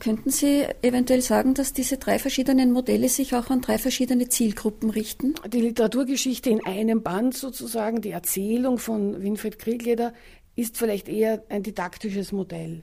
Könnten 0.00 0.30
Sie 0.30 0.64
eventuell 0.82 1.22
sagen, 1.22 1.54
dass 1.54 1.72
diese 1.72 1.98
drei 1.98 2.18
verschiedenen 2.18 2.72
Modelle 2.72 3.08
sich 3.08 3.34
auch 3.34 3.50
an 3.50 3.60
drei 3.60 3.78
verschiedene 3.78 4.28
Zielgruppen 4.28 4.90
richten? 4.90 5.34
Die 5.46 5.60
Literaturgeschichte 5.60 6.50
in 6.50 6.66
einem 6.66 7.02
Band 7.02 7.34
sozusagen, 7.34 8.00
die 8.00 8.10
Erzählung 8.10 8.78
von 8.78 9.22
Winfried 9.22 9.58
Kriegleder, 9.58 10.12
ist 10.56 10.76
vielleicht 10.76 11.08
eher 11.08 11.44
ein 11.48 11.62
didaktisches 11.62 12.32
Modell 12.32 12.82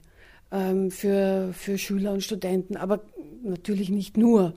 ähm, 0.51 0.91
für, 0.91 1.53
für 1.53 1.77
Schüler 1.77 2.13
und 2.13 2.23
Studenten, 2.23 2.77
aber 2.77 3.01
natürlich 3.43 3.89
nicht 3.89 4.17
nur. 4.17 4.55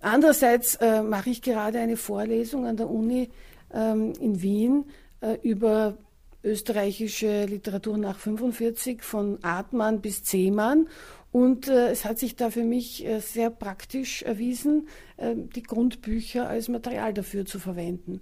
Andererseits 0.00 0.76
äh, 0.76 1.02
mache 1.02 1.30
ich 1.30 1.42
gerade 1.42 1.78
eine 1.78 1.96
Vorlesung 1.96 2.66
an 2.66 2.76
der 2.76 2.90
Uni 2.90 3.30
ähm, 3.72 4.12
in 4.20 4.42
Wien 4.42 4.84
äh, 5.20 5.38
über 5.42 5.96
österreichische 6.44 7.46
Literatur 7.46 7.98
nach 7.98 8.18
45 8.18 9.02
von 9.02 9.42
Artmann 9.42 10.00
bis 10.00 10.22
Zehmann. 10.22 10.88
Und 11.32 11.68
äh, 11.68 11.90
es 11.90 12.04
hat 12.04 12.18
sich 12.18 12.36
da 12.36 12.50
für 12.50 12.62
mich 12.62 13.04
äh, 13.04 13.20
sehr 13.20 13.50
praktisch 13.50 14.22
erwiesen, 14.22 14.88
äh, 15.16 15.34
die 15.36 15.62
Grundbücher 15.62 16.48
als 16.48 16.68
Material 16.68 17.12
dafür 17.12 17.44
zu 17.44 17.58
verwenden. 17.58 18.20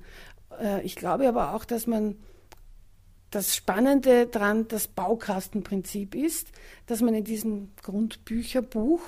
Äh, 0.60 0.82
ich 0.84 0.96
glaube 0.96 1.28
aber 1.28 1.54
auch, 1.54 1.64
dass 1.64 1.86
man 1.86 2.16
das 3.34 3.56
Spannende 3.56 4.26
daran 4.26 4.68
das 4.68 4.86
Baukastenprinzip 4.86 6.14
ist, 6.14 6.48
dass 6.86 7.00
man 7.00 7.14
in 7.14 7.24
diesem 7.24 7.70
Grundbücherbuch, 7.82 9.00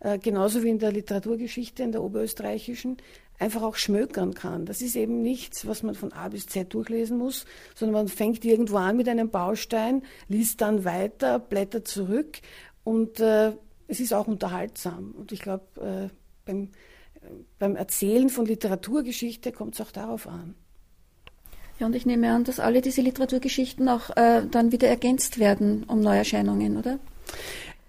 äh, 0.00 0.18
genauso 0.18 0.62
wie 0.62 0.70
in 0.70 0.78
der 0.78 0.92
Literaturgeschichte, 0.92 1.82
in 1.82 1.92
der 1.92 2.02
oberösterreichischen, 2.02 2.96
einfach 3.38 3.62
auch 3.62 3.76
schmökern 3.76 4.32
kann. 4.34 4.64
Das 4.64 4.80
ist 4.80 4.96
eben 4.96 5.20
nichts, 5.20 5.66
was 5.66 5.82
man 5.82 5.94
von 5.94 6.12
A 6.12 6.28
bis 6.28 6.46
Z 6.46 6.72
durchlesen 6.72 7.18
muss, 7.18 7.44
sondern 7.74 7.94
man 7.94 8.08
fängt 8.08 8.44
irgendwo 8.44 8.76
an 8.76 8.96
mit 8.96 9.08
einem 9.08 9.28
Baustein, 9.30 10.02
liest 10.28 10.60
dann 10.60 10.84
weiter, 10.84 11.38
blättert 11.38 11.86
zurück 11.86 12.40
und 12.84 13.20
äh, 13.20 13.52
es 13.86 14.00
ist 14.00 14.14
auch 14.14 14.28
unterhaltsam. 14.28 15.12
Und 15.12 15.32
ich 15.32 15.40
glaube, 15.40 15.64
äh, 15.80 16.14
beim, 16.46 16.70
äh, 17.20 17.28
beim 17.58 17.76
Erzählen 17.76 18.30
von 18.30 18.46
Literaturgeschichte 18.46 19.52
kommt 19.52 19.74
es 19.74 19.80
auch 19.80 19.90
darauf 19.90 20.26
an. 20.26 20.54
Ja, 21.78 21.86
und 21.86 21.96
ich 21.96 22.06
nehme 22.06 22.32
an, 22.32 22.44
dass 22.44 22.60
alle 22.60 22.80
diese 22.80 23.00
Literaturgeschichten 23.00 23.88
auch 23.88 24.16
äh, 24.16 24.42
dann 24.50 24.72
wieder 24.72 24.88
ergänzt 24.88 25.38
werden 25.38 25.84
um 25.84 26.00
Neuerscheinungen, 26.00 26.76
oder? 26.76 26.98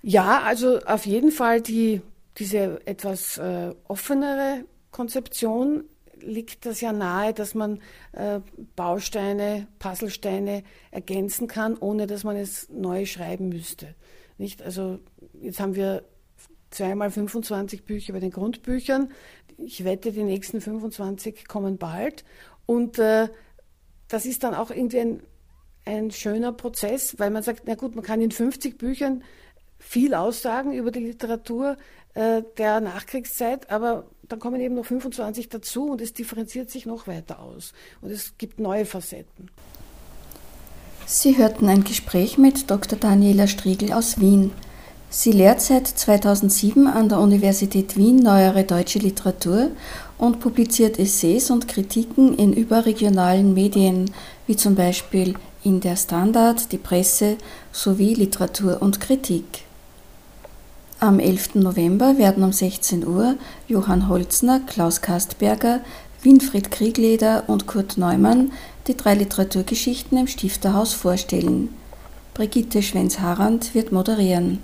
Ja, 0.01 0.42
also 0.42 0.80
auf 0.82 1.06
jeden 1.06 1.32
Fall 1.32 1.62
die, 1.62 2.01
diese 2.38 2.86
etwas 2.86 3.38
äh, 3.38 3.74
offenere 3.88 4.65
Konzeption 4.92 5.84
liegt 6.20 6.65
das 6.65 6.82
ja 6.82 6.92
nahe, 6.92 7.34
dass 7.34 7.54
man 7.54 7.80
äh, 8.13 8.39
Bausteine, 8.75 9.68
Puzzlesteine 9.80 10.63
ergänzen 10.92 11.48
kann, 11.48 11.77
ohne 11.77 12.08
dass 12.08 12.24
man 12.24 12.36
es 12.36 12.70
neu 12.70 13.06
schreiben 13.06 13.50
müsste. 13.50 13.94
Nicht? 14.38 14.62
Also 14.62 15.00
jetzt 15.42 15.60
haben 15.60 15.75
wir 15.75 16.04
zweimal 16.72 17.12
25 17.12 17.86
Bücher 17.86 18.13
bei 18.13 18.20
den 18.20 18.32
Grundbüchern. 18.32 19.12
Ich 19.58 19.84
wette, 19.86 20.12
die 20.12 20.24
nächsten 20.24 20.62
25 20.62 21.48
kommen 21.48 21.77
bald. 21.77 22.25
Und 22.65 23.00
äh, 23.00 23.30
das 24.08 24.26
ist 24.26 24.44
dann 24.44 24.54
auch 24.54 24.72
irgendwie 24.72 25.00
ein, 25.00 25.24
ein 25.86 26.12
schöner 26.12 26.52
Prozess, 26.52 27.18
weil 27.18 27.32
man 27.32 27.44
sagt, 27.44 27.64
na 27.66 27.76
gut, 27.76 27.96
man 27.96 28.04
kann 28.04 28.22
in 28.22 28.32
50 28.32 28.78
Büchern 28.78 29.24
viel 29.80 30.14
aussagen 30.14 30.74
über 30.74 30.92
die 30.92 31.00
Literatur 31.00 31.78
äh, 32.16 32.44
der 32.58 32.82
Nachkriegszeit, 32.82 33.70
aber 33.70 34.06
dann 34.24 34.40
kommen 34.40 34.62
eben 34.62 34.76
noch 34.76 34.86
25 34.86 35.50
dazu 35.50 35.92
und 35.92 36.02
es 36.02 36.14
differenziert 36.14 36.72
sich 36.72 36.86
noch 36.86 37.08
weiter 37.08 37.40
aus 37.40 37.74
und 38.02 38.12
es 38.12 38.38
gibt 38.38 38.60
neue 38.60 38.86
Facetten. 38.86 39.50
Sie 41.06 41.38
hörten 41.38 41.68
ein 41.70 41.84
Gespräch 41.84 42.40
mit 42.40 42.72
Dr. 42.72 42.98
Daniela 42.98 43.48
Striegel 43.48 43.94
aus 43.94 44.20
Wien. 44.20 44.52
Sie 45.10 45.32
lehrt 45.32 45.62
seit 45.62 45.88
2007 45.88 46.88
an 46.88 47.10
der 47.10 47.20
Universität 47.20 47.96
Wien 47.96 48.18
Neuere 48.18 48.64
Deutsche 48.64 49.00
Literatur 49.00 49.70
und 50.17 50.39
publiziert 50.39 51.00
Essays 51.00 51.50
und 51.50 51.67
Kritiken 51.67 52.38
in 52.38 52.53
überregionalen 52.53 53.53
Medien, 53.53 54.12
wie 54.48 54.55
zum 54.55 54.75
Beispiel 54.75 55.36
in 55.63 55.81
der 55.81 55.95
Standard, 55.95 56.72
die 56.72 56.77
Presse 56.77 57.38
sowie 57.72 58.13
Literatur 58.13 58.81
und 58.81 59.00
Kritik. 59.00 59.63
Am 61.00 61.19
11. 61.19 61.55
November 61.55 62.17
werden 62.17 62.43
um 62.43 62.53
16 62.53 63.05
Uhr 63.05 63.36
Johann 63.67 64.07
Holzner, 64.07 64.62
Klaus 64.65 65.01
Kastberger, 65.01 65.81
Winfried 66.24 66.72
Kriegleder 66.72 67.43
und 67.48 67.67
Kurt 67.67 67.98
Neumann 67.98 68.51
die 68.88 68.95
drei 68.95 69.15
Literaturgeschichten 69.15 70.17
im 70.17 70.27
Stifterhaus 70.27 70.93
vorstellen. 70.93 71.69
Brigitte 72.34 72.81
Schwenz-Harand 72.81 73.74
wird 73.74 73.91
moderieren. 73.91 74.62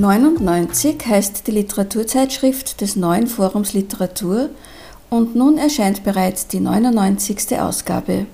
99 0.00 0.96
heißt 1.06 1.46
die 1.46 1.50
Literaturzeitschrift 1.50 2.80
des 2.80 2.96
neuen 2.96 3.26
Forums 3.26 3.74
Literatur 3.74 4.48
und 5.10 5.36
nun 5.36 5.58
erscheint 5.58 6.04
bereits 6.04 6.46
die 6.46 6.58
99. 6.58 7.60
Ausgabe. 7.60 8.24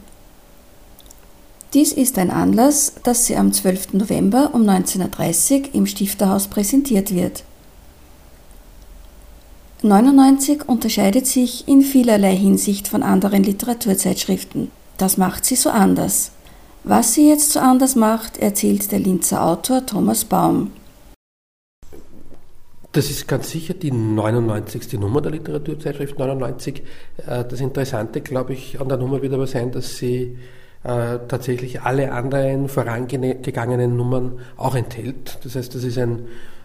Dies 1.74 1.92
ist 1.92 2.18
ein 2.18 2.30
Anlass, 2.30 2.92
dass 3.02 3.26
sie 3.26 3.34
am 3.34 3.52
12. 3.52 3.94
November 3.94 4.50
um 4.52 4.62
19.30 4.62 5.60
Uhr 5.60 5.74
im 5.74 5.86
Stifterhaus 5.86 6.46
präsentiert 6.46 7.12
wird. 7.12 7.42
99 9.82 10.68
unterscheidet 10.68 11.26
sich 11.26 11.66
in 11.66 11.82
vielerlei 11.82 12.36
Hinsicht 12.36 12.86
von 12.86 13.02
anderen 13.02 13.42
Literaturzeitschriften. 13.42 14.70
Das 14.98 15.16
macht 15.16 15.44
sie 15.44 15.56
so 15.56 15.70
anders. 15.70 16.30
Was 16.84 17.14
sie 17.14 17.28
jetzt 17.28 17.50
so 17.50 17.58
anders 17.58 17.96
macht, 17.96 18.38
erzählt 18.38 18.92
der 18.92 19.00
Linzer 19.00 19.44
Autor 19.44 19.84
Thomas 19.84 20.24
Baum. 20.24 20.70
Das 22.96 23.10
ist 23.10 23.28
ganz 23.28 23.50
sicher 23.50 23.74
die 23.74 23.90
99. 23.90 24.94
Nummer 24.94 25.20
der 25.20 25.32
Literaturzeitschrift 25.32 26.18
99. 26.18 26.82
Äh, 27.18 27.44
das 27.44 27.60
Interessante, 27.60 28.22
glaube 28.22 28.54
ich, 28.54 28.80
an 28.80 28.88
der 28.88 28.96
Nummer 28.96 29.20
wird 29.20 29.34
aber 29.34 29.46
sein, 29.46 29.70
dass 29.70 29.98
sie 29.98 30.38
äh, 30.82 31.18
tatsächlich 31.28 31.82
alle 31.82 32.10
anderen 32.12 32.70
vorangegangenen 32.70 33.98
Nummern 33.98 34.38
auch 34.56 34.74
enthält. 34.74 35.38
Das 35.44 35.56
heißt, 35.56 35.74
das 35.74 35.84
ist 35.84 35.98
ein, 35.98 36.20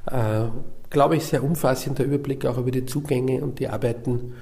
äh, 0.05 0.45
glaube 0.89 1.17
ich, 1.17 1.25
sehr 1.25 1.43
umfassender 1.43 2.05
Überblick 2.05 2.45
auch 2.45 2.57
über 2.57 2.71
die 2.71 2.85
Zugänge 2.85 3.43
und 3.43 3.59
die 3.59 3.67
Arbeiten, 3.67 4.35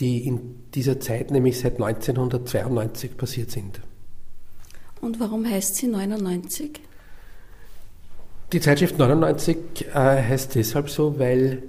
die 0.00 0.26
in 0.26 0.66
dieser 0.74 1.00
Zeit, 1.00 1.30
nämlich 1.30 1.58
seit 1.58 1.80
1992, 1.80 3.16
passiert 3.16 3.50
sind. 3.50 3.80
Und 5.00 5.20
warum 5.20 5.46
heißt 5.46 5.76
sie 5.76 5.86
99? 5.86 6.82
Die 8.54 8.60
Zeitschrift 8.60 8.96
99 9.00 9.88
äh, 9.88 9.94
heißt 9.94 10.54
deshalb 10.54 10.88
so, 10.88 11.18
weil 11.18 11.64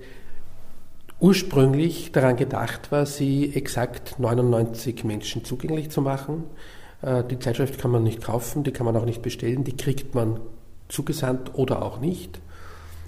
ursprünglich 1.19 2.12
daran 2.12 2.36
gedacht 2.36 2.91
war, 2.91 3.08
sie 3.08 3.56
exakt 3.56 4.19
99 4.19 5.04
Menschen 5.04 5.43
zugänglich 5.43 5.89
zu 5.89 6.04
machen. 6.04 6.43
Äh, 7.02 7.24
die 7.24 7.39
Zeitschrift 7.39 7.80
kann 7.80 7.89
man 7.89 8.04
nicht 8.04 8.21
kaufen, 8.21 8.63
die 8.63 8.69
kann 8.69 8.86
man 8.86 8.95
auch 8.98 9.06
nicht 9.06 9.24
bestellen, 9.24 9.63
die 9.63 9.76
kriegt 9.76 10.13
man 10.13 10.39
zugesandt 10.88 11.56
oder 11.56 11.82
auch 11.82 12.00
nicht. 12.00 12.39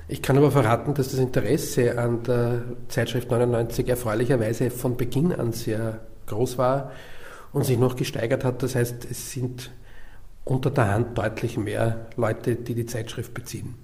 Ich 0.08 0.24
kann 0.24 0.40
aber 0.40 0.50
verraten, 0.50 0.96
dass 0.96 1.12
das 1.12 1.20
Interesse 1.20 2.00
an 2.00 2.24
der 2.24 2.63
Zeitschrift 2.88 3.30
99 3.30 3.88
erfreulicherweise 3.88 4.72
von 4.72 4.98
Beginn 4.98 5.32
an 5.34 5.54
sehr 5.54 6.00
groß 6.26 6.58
war 6.58 6.94
und 7.54 7.63
sich 7.63 7.78
noch 7.78 7.96
gesteigert 7.96 8.44
hat. 8.44 8.63
Das 8.63 8.74
heißt, 8.74 9.06
es 9.08 9.34
sind 9.34 9.70
unter 10.50 10.70
der 10.70 10.94
Hand 10.94 11.18
deutlich 11.18 11.58
mehr 11.58 12.08
Leute, 12.16 12.56
die 12.56 12.74
die 12.74 12.86
Zeitschrift 12.86 13.34
beziehen. 13.34 13.76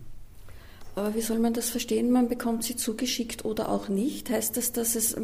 Aber 0.95 1.15
wie 1.15 1.21
soll 1.21 1.39
man 1.39 1.54
das 1.54 1.69
verstehen? 1.69 2.12
Man 2.12 2.30
bekommt 2.30 2.63
sie 2.63 2.76
zugeschickt 2.76 3.45
oder 3.45 3.69
auch 3.69 3.89
nicht? 3.89 4.30
Heißt 4.30 4.58
das, 4.58 4.71
dass 4.71 4.95
es, 4.95 5.15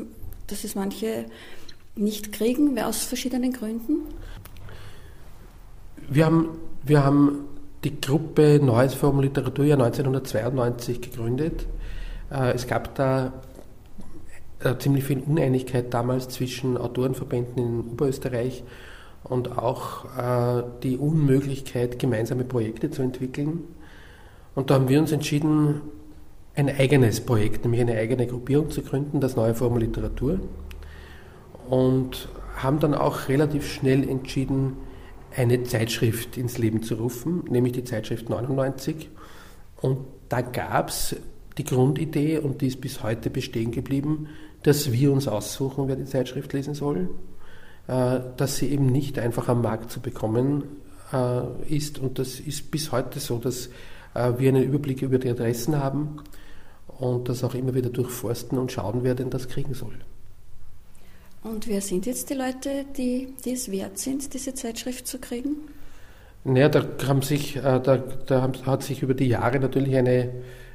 dass 0.47 0.63
es 0.63 0.75
manche 0.75 1.25
nicht 1.95 2.31
kriegen, 2.31 2.77
aus 2.79 3.03
verschiedenen 3.03 3.53
Gründen? 3.53 3.99
Wir 6.09 6.25
haben, 6.25 6.57
wir 6.83 7.03
haben 7.03 7.45
die 7.83 8.01
Gruppe 8.01 8.59
Neues 8.61 8.95
Forum 8.95 9.19
Literatur 9.19 9.65
ja 9.65 9.75
1992 9.75 11.01
gegründet. 11.01 11.67
Äh, 12.31 12.53
es 12.53 12.65
gab 12.65 12.95
da 12.95 13.31
äh, 14.59 14.75
ziemlich 14.77 15.03
viel 15.03 15.19
Uneinigkeit 15.19 15.93
damals 15.93 16.29
zwischen 16.29 16.77
Autorenverbänden 16.77 17.57
in 17.57 17.79
Oberösterreich 17.91 18.63
und 19.23 19.57
auch 19.57 20.05
äh, 20.17 20.63
die 20.83 20.97
Unmöglichkeit, 20.97 21.99
gemeinsame 21.99 22.43
Projekte 22.43 22.89
zu 22.89 23.01
entwickeln. 23.01 23.63
Und 24.55 24.69
da 24.69 24.75
haben 24.75 24.89
wir 24.89 24.99
uns 24.99 25.11
entschieden, 25.11 25.81
ein 26.55 26.69
eigenes 26.69 27.21
Projekt, 27.21 27.63
nämlich 27.63 27.81
eine 27.81 27.97
eigene 27.97 28.27
Gruppierung 28.27 28.69
zu 28.69 28.81
gründen, 28.81 29.21
das 29.21 29.35
Neue 29.35 29.55
Forum 29.55 29.77
Literatur. 29.77 30.39
Und 31.69 32.29
haben 32.55 32.79
dann 32.79 32.93
auch 32.93 33.29
relativ 33.29 33.71
schnell 33.71 34.07
entschieden, 34.07 34.77
eine 35.35 35.63
Zeitschrift 35.63 36.37
ins 36.37 36.57
Leben 36.57 36.83
zu 36.83 36.95
rufen, 36.95 37.43
nämlich 37.49 37.73
die 37.73 37.83
Zeitschrift 37.83 38.29
99. 38.29 39.09
Und 39.79 39.99
da 40.27 40.41
gab 40.41 40.89
es 40.89 41.15
die 41.57 41.63
Grundidee, 41.63 42.39
und 42.39 42.61
die 42.61 42.67
ist 42.67 42.81
bis 42.81 43.03
heute 43.03 43.29
bestehen 43.29 43.71
geblieben, 43.71 44.27
dass 44.63 44.91
wir 44.91 45.11
uns 45.11 45.27
aussuchen, 45.27 45.87
wer 45.87 45.95
die 45.95 46.05
Zeitschrift 46.05 46.51
lesen 46.53 46.73
soll, 46.73 47.09
dass 47.89 48.57
sie 48.57 48.69
eben 48.69 48.85
nicht 48.85 49.17
einfach 49.17 49.47
am 49.47 49.61
Markt 49.61 49.91
zu 49.91 49.99
bekommen 49.99 50.63
äh, 51.11 51.75
ist. 51.75 51.99
Und 51.99 52.19
das 52.19 52.39
ist 52.39 52.71
bis 52.71 52.91
heute 52.91 53.19
so, 53.19 53.37
dass 53.37 53.67
äh, 54.13 54.33
wir 54.37 54.49
einen 54.49 54.63
Überblick 54.63 55.01
über 55.01 55.17
die 55.17 55.29
Adressen 55.29 55.77
haben 55.77 56.21
und 56.99 57.29
das 57.29 57.43
auch 57.43 57.55
immer 57.55 57.73
wieder 57.73 57.89
durchforsten 57.89 58.57
und 58.57 58.71
schauen, 58.71 58.99
wer 59.03 59.15
denn 59.15 59.29
das 59.29 59.47
kriegen 59.47 59.73
soll. 59.73 59.95
Und 61.43 61.67
wer 61.67 61.81
sind 61.81 62.05
jetzt 62.05 62.29
die 62.29 62.33
Leute, 62.33 62.85
die, 62.97 63.33
die 63.45 63.53
es 63.53 63.71
wert 63.71 63.97
sind, 63.97 64.33
diese 64.33 64.53
Zeitschrift 64.53 65.07
zu 65.07 65.19
kriegen? 65.19 65.55
Naja, 66.43 66.69
da, 66.69 66.85
haben 67.07 67.21
sich, 67.21 67.55
äh, 67.55 67.61
da, 67.61 67.97
da 67.97 68.51
hat 68.65 68.83
sich 68.83 69.01
über 69.01 69.13
die 69.13 69.27
Jahre 69.27 69.59
natürlich 69.59 69.95
eine, 69.95 70.31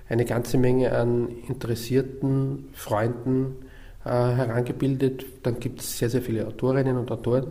eine 0.08 0.24
ganze 0.24 0.58
Menge 0.58 0.92
an 0.92 1.28
interessierten 1.48 2.68
Freunden 2.72 3.56
äh, 4.04 4.08
herangebildet. 4.08 5.24
Dann 5.42 5.60
gibt 5.60 5.80
es 5.80 5.98
sehr, 5.98 6.10
sehr 6.10 6.22
viele 6.22 6.46
Autorinnen 6.46 6.96
und 6.96 7.10
Autoren. 7.10 7.46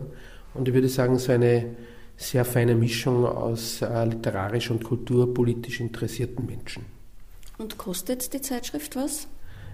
Und 0.54 0.68
ich 0.68 0.74
würde 0.74 0.88
sagen, 0.88 1.18
so 1.18 1.32
eine 1.32 1.74
sehr 2.16 2.44
feine 2.44 2.74
Mischung 2.74 3.26
aus 3.26 3.82
äh, 3.82 4.04
literarisch 4.04 4.70
und 4.70 4.84
kulturpolitisch 4.84 5.80
interessierten 5.80 6.46
Menschen. 6.46 6.84
Und 7.58 7.78
kostet 7.78 8.32
die 8.32 8.40
Zeitschrift 8.40 8.96
was? 8.96 9.28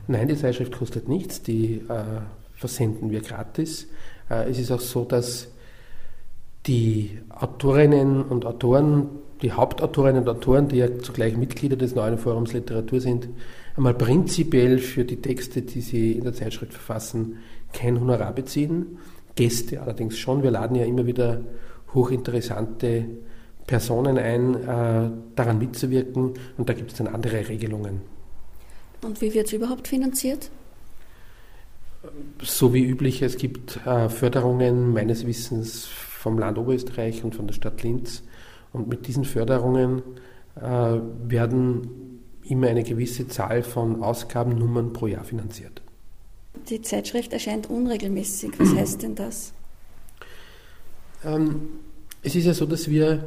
Nein, 0.07 0.29
die 0.29 0.37
Zeitschrift 0.37 0.73
kostet 0.77 1.09
nichts. 1.09 1.43
Die 1.43 1.83
äh, 1.89 2.23
versenden 2.55 3.11
wir 3.11 3.21
gratis. 3.21 3.89
Äh, 4.31 4.51
es 4.51 4.59
ist 4.59 4.71
auch 4.71 4.81
so, 4.81 5.05
dass 5.05 5.49
die 6.67 7.19
Autorinnen 7.31 8.23
und 8.23 8.45
Autoren, 8.45 9.09
die 9.43 9.53
Hauptautorinnen 9.53 10.23
und 10.23 10.29
Autoren, 10.29 10.69
die 10.69 10.77
ja 10.77 10.99
zugleich 10.99 11.37
Mitglieder 11.37 11.77
des 11.77 11.95
neuen 11.95 12.19
Forums 12.19 12.53
Literatur 12.53 13.01
sind, 13.01 13.29
einmal 13.77 13.95
prinzipiell 13.95 14.79
für 14.79 15.05
die 15.05 15.21
Texte, 15.21 15.63
die 15.63 15.81
sie 15.81 16.13
in 16.13 16.25
der 16.25 16.33
Zeitschrift 16.33 16.73
verfassen, 16.73 17.39
kein 17.73 18.01
Honorar 18.01 18.33
beziehen. 18.35 18.99
Gäste 19.35 19.81
allerdings 19.81 20.19
schon. 20.19 20.43
Wir 20.43 20.51
laden 20.51 20.77
ja 20.77 20.85
immer 20.85 21.07
wieder 21.07 21.41
hochinteressante 21.95 23.07
Personen 23.67 24.19
ein, 24.19 24.55
äh, 24.55 25.11
daran 25.37 25.59
mitzuwirken 25.59 26.35
und 26.57 26.69
da 26.69 26.73
gibt 26.73 26.93
es 26.93 26.99
dann 26.99 27.07
andere 27.07 27.49
Regelungen. 27.49 28.01
Und 29.03 29.21
wie 29.21 29.33
wird 29.33 29.47
es 29.47 29.53
überhaupt 29.53 29.89
finanziert? 29.89 30.51
so 32.43 32.73
wie 32.73 32.85
üblich, 32.85 33.23
es 33.23 33.37
gibt 33.37 33.85
äh, 33.87 34.09
Förderungen 34.09 34.93
meines 34.93 35.27
Wissens 35.27 35.87
vom 35.87 36.39
Land 36.39 36.59
Oberösterreich 36.59 37.25
und 37.25 37.35
von 37.35 37.47
der 37.47 37.55
Stadt 37.55 37.83
Linz. 37.83 38.23
Und 38.73 38.89
mit 38.89 39.07
diesen 39.07 39.25
Förderungen 39.25 40.03
äh, 40.57 40.63
werden 40.63 42.20
immer 42.51 42.69
eine 42.69 42.83
gewisse 42.83 43.29
Zahl 43.29 43.63
von 43.63 44.03
Ausgabennummern 44.03 44.93
pro 44.93 45.07
Jahr 45.07 45.25
finanziert. 45.25 45.83
Die 46.69 46.83
Zeitschrift 46.83 47.33
erscheint 47.33 47.71
unregelmäßig. 47.71 48.53
Was 48.59 48.75
heißt 48.77 49.03
denn 49.03 49.15
das? 49.15 49.53
Ähm, 51.25 51.69
es 52.23 52.35
ist 52.35 52.47
ja 52.47 52.55
so, 52.55 52.67
dass 52.67 52.89
wir 52.89 53.25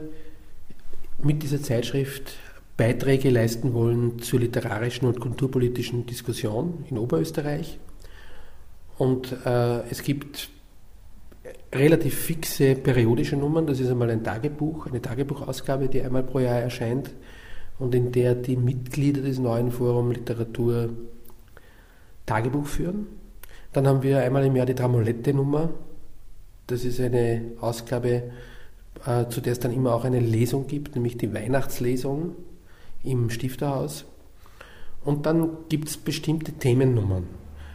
mit 1.22 1.42
dieser 1.42 1.62
Zeitschrift 1.62 2.34
Beiträge 2.76 3.30
leisten 3.30 3.74
wollen 3.74 4.20
zur 4.20 4.40
literarischen 4.40 5.08
und 5.08 5.20
kulturpolitischen 5.20 6.06
Diskussion 6.06 6.86
in 6.90 6.98
Oberösterreich 6.98 7.80
und 8.98 9.32
äh, 9.46 9.82
es 9.90 10.02
gibt 10.02 10.50
relativ 11.74 12.16
fixe 12.16 12.76
periodische 12.76 13.36
Nummern. 13.36 13.68
Das 13.68 13.80
ist 13.80 13.90
einmal 13.90 14.10
ein 14.10 14.24
Tagebuch, 14.24 14.88
eine 14.88 15.02
Tagebuchausgabe, 15.02 15.88
die 15.88 16.02
einmal 16.02 16.24
pro 16.24 16.40
Jahr 16.40 16.60
erscheint 16.60 17.12
und 17.80 17.96
in 17.96 18.12
der 18.12 18.36
die 18.36 18.56
Mitglieder 18.56 19.22
des 19.22 19.40
neuen 19.40 19.72
Forum 19.72 20.12
Literatur 20.12 20.90
Tagebuch 22.26 22.66
führen. 22.66 23.08
Dann 23.74 23.88
haben 23.88 24.04
wir 24.04 24.20
einmal 24.20 24.46
im 24.46 24.56
Jahr 24.56 24.66
die 24.66 24.76
Tramolette-Nummer. 24.76 25.70
Das 26.68 26.86
ist 26.86 27.00
eine 27.00 27.42
Ausgabe, 27.60 28.32
äh, 29.06 29.28
zu 29.28 29.42
der 29.42 29.54
es 29.54 29.60
dann 29.60 29.74
immer 29.74 29.94
auch 29.94 30.06
eine 30.06 30.20
Lesung 30.20 30.68
gibt, 30.68 30.96
nämlich 30.96 31.18
die 31.18 31.34
Weihnachtslesung 31.34 32.36
im 33.04 33.30
Stifterhaus. 33.30 34.06
Und 35.04 35.26
dann 35.26 35.50
gibt 35.68 35.90
es 35.90 35.98
bestimmte 35.98 36.54
Themennummern. 36.54 37.28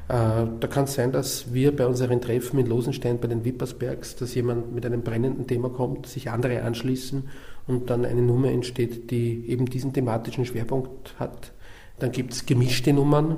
Äh, 0.08 0.46
da 0.60 0.66
kann 0.68 0.84
es 0.84 0.94
sein, 0.94 1.12
dass 1.12 1.52
wir 1.52 1.76
bei 1.76 1.86
unseren 1.86 2.20
Treffen 2.20 2.58
in 2.58 2.66
Losenstein 2.66 3.18
bei 3.18 3.28
den 3.28 3.44
Wippersbergs, 3.44 4.16
dass 4.16 4.34
jemand 4.34 4.74
mit 4.74 4.86
einem 4.86 5.02
brennenden 5.02 5.46
Thema 5.46 5.68
kommt, 5.68 6.06
sich 6.06 6.30
andere 6.30 6.62
anschließen 6.62 7.28
und 7.66 7.90
dann 7.90 8.06
eine 8.06 8.22
Nummer 8.22 8.48
entsteht, 8.48 9.10
die 9.10 9.48
eben 9.48 9.66
diesen 9.66 9.92
thematischen 9.92 10.46
Schwerpunkt 10.46 11.14
hat. 11.18 11.52
Dann 11.98 12.10
gibt 12.12 12.32
es 12.32 12.46
gemischte 12.46 12.92
Nummern, 12.94 13.32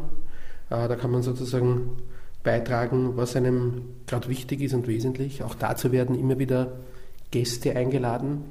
äh, 0.71 0.87
da 0.87 0.95
kann 0.95 1.11
man 1.11 1.23
sozusagen 1.23 1.97
beitragen, 2.45 3.17
was 3.17 3.35
einem 3.35 3.83
gerade 4.07 4.29
wichtig 4.29 4.61
ist 4.61 4.73
und 4.73 4.87
wesentlich. 4.87 5.43
Auch 5.43 5.57
dazu 5.57 5.91
werden 5.91 6.19
immer 6.19 6.39
wieder 6.39 6.79
Gäste 7.33 7.75
eingeladen. 7.75 8.45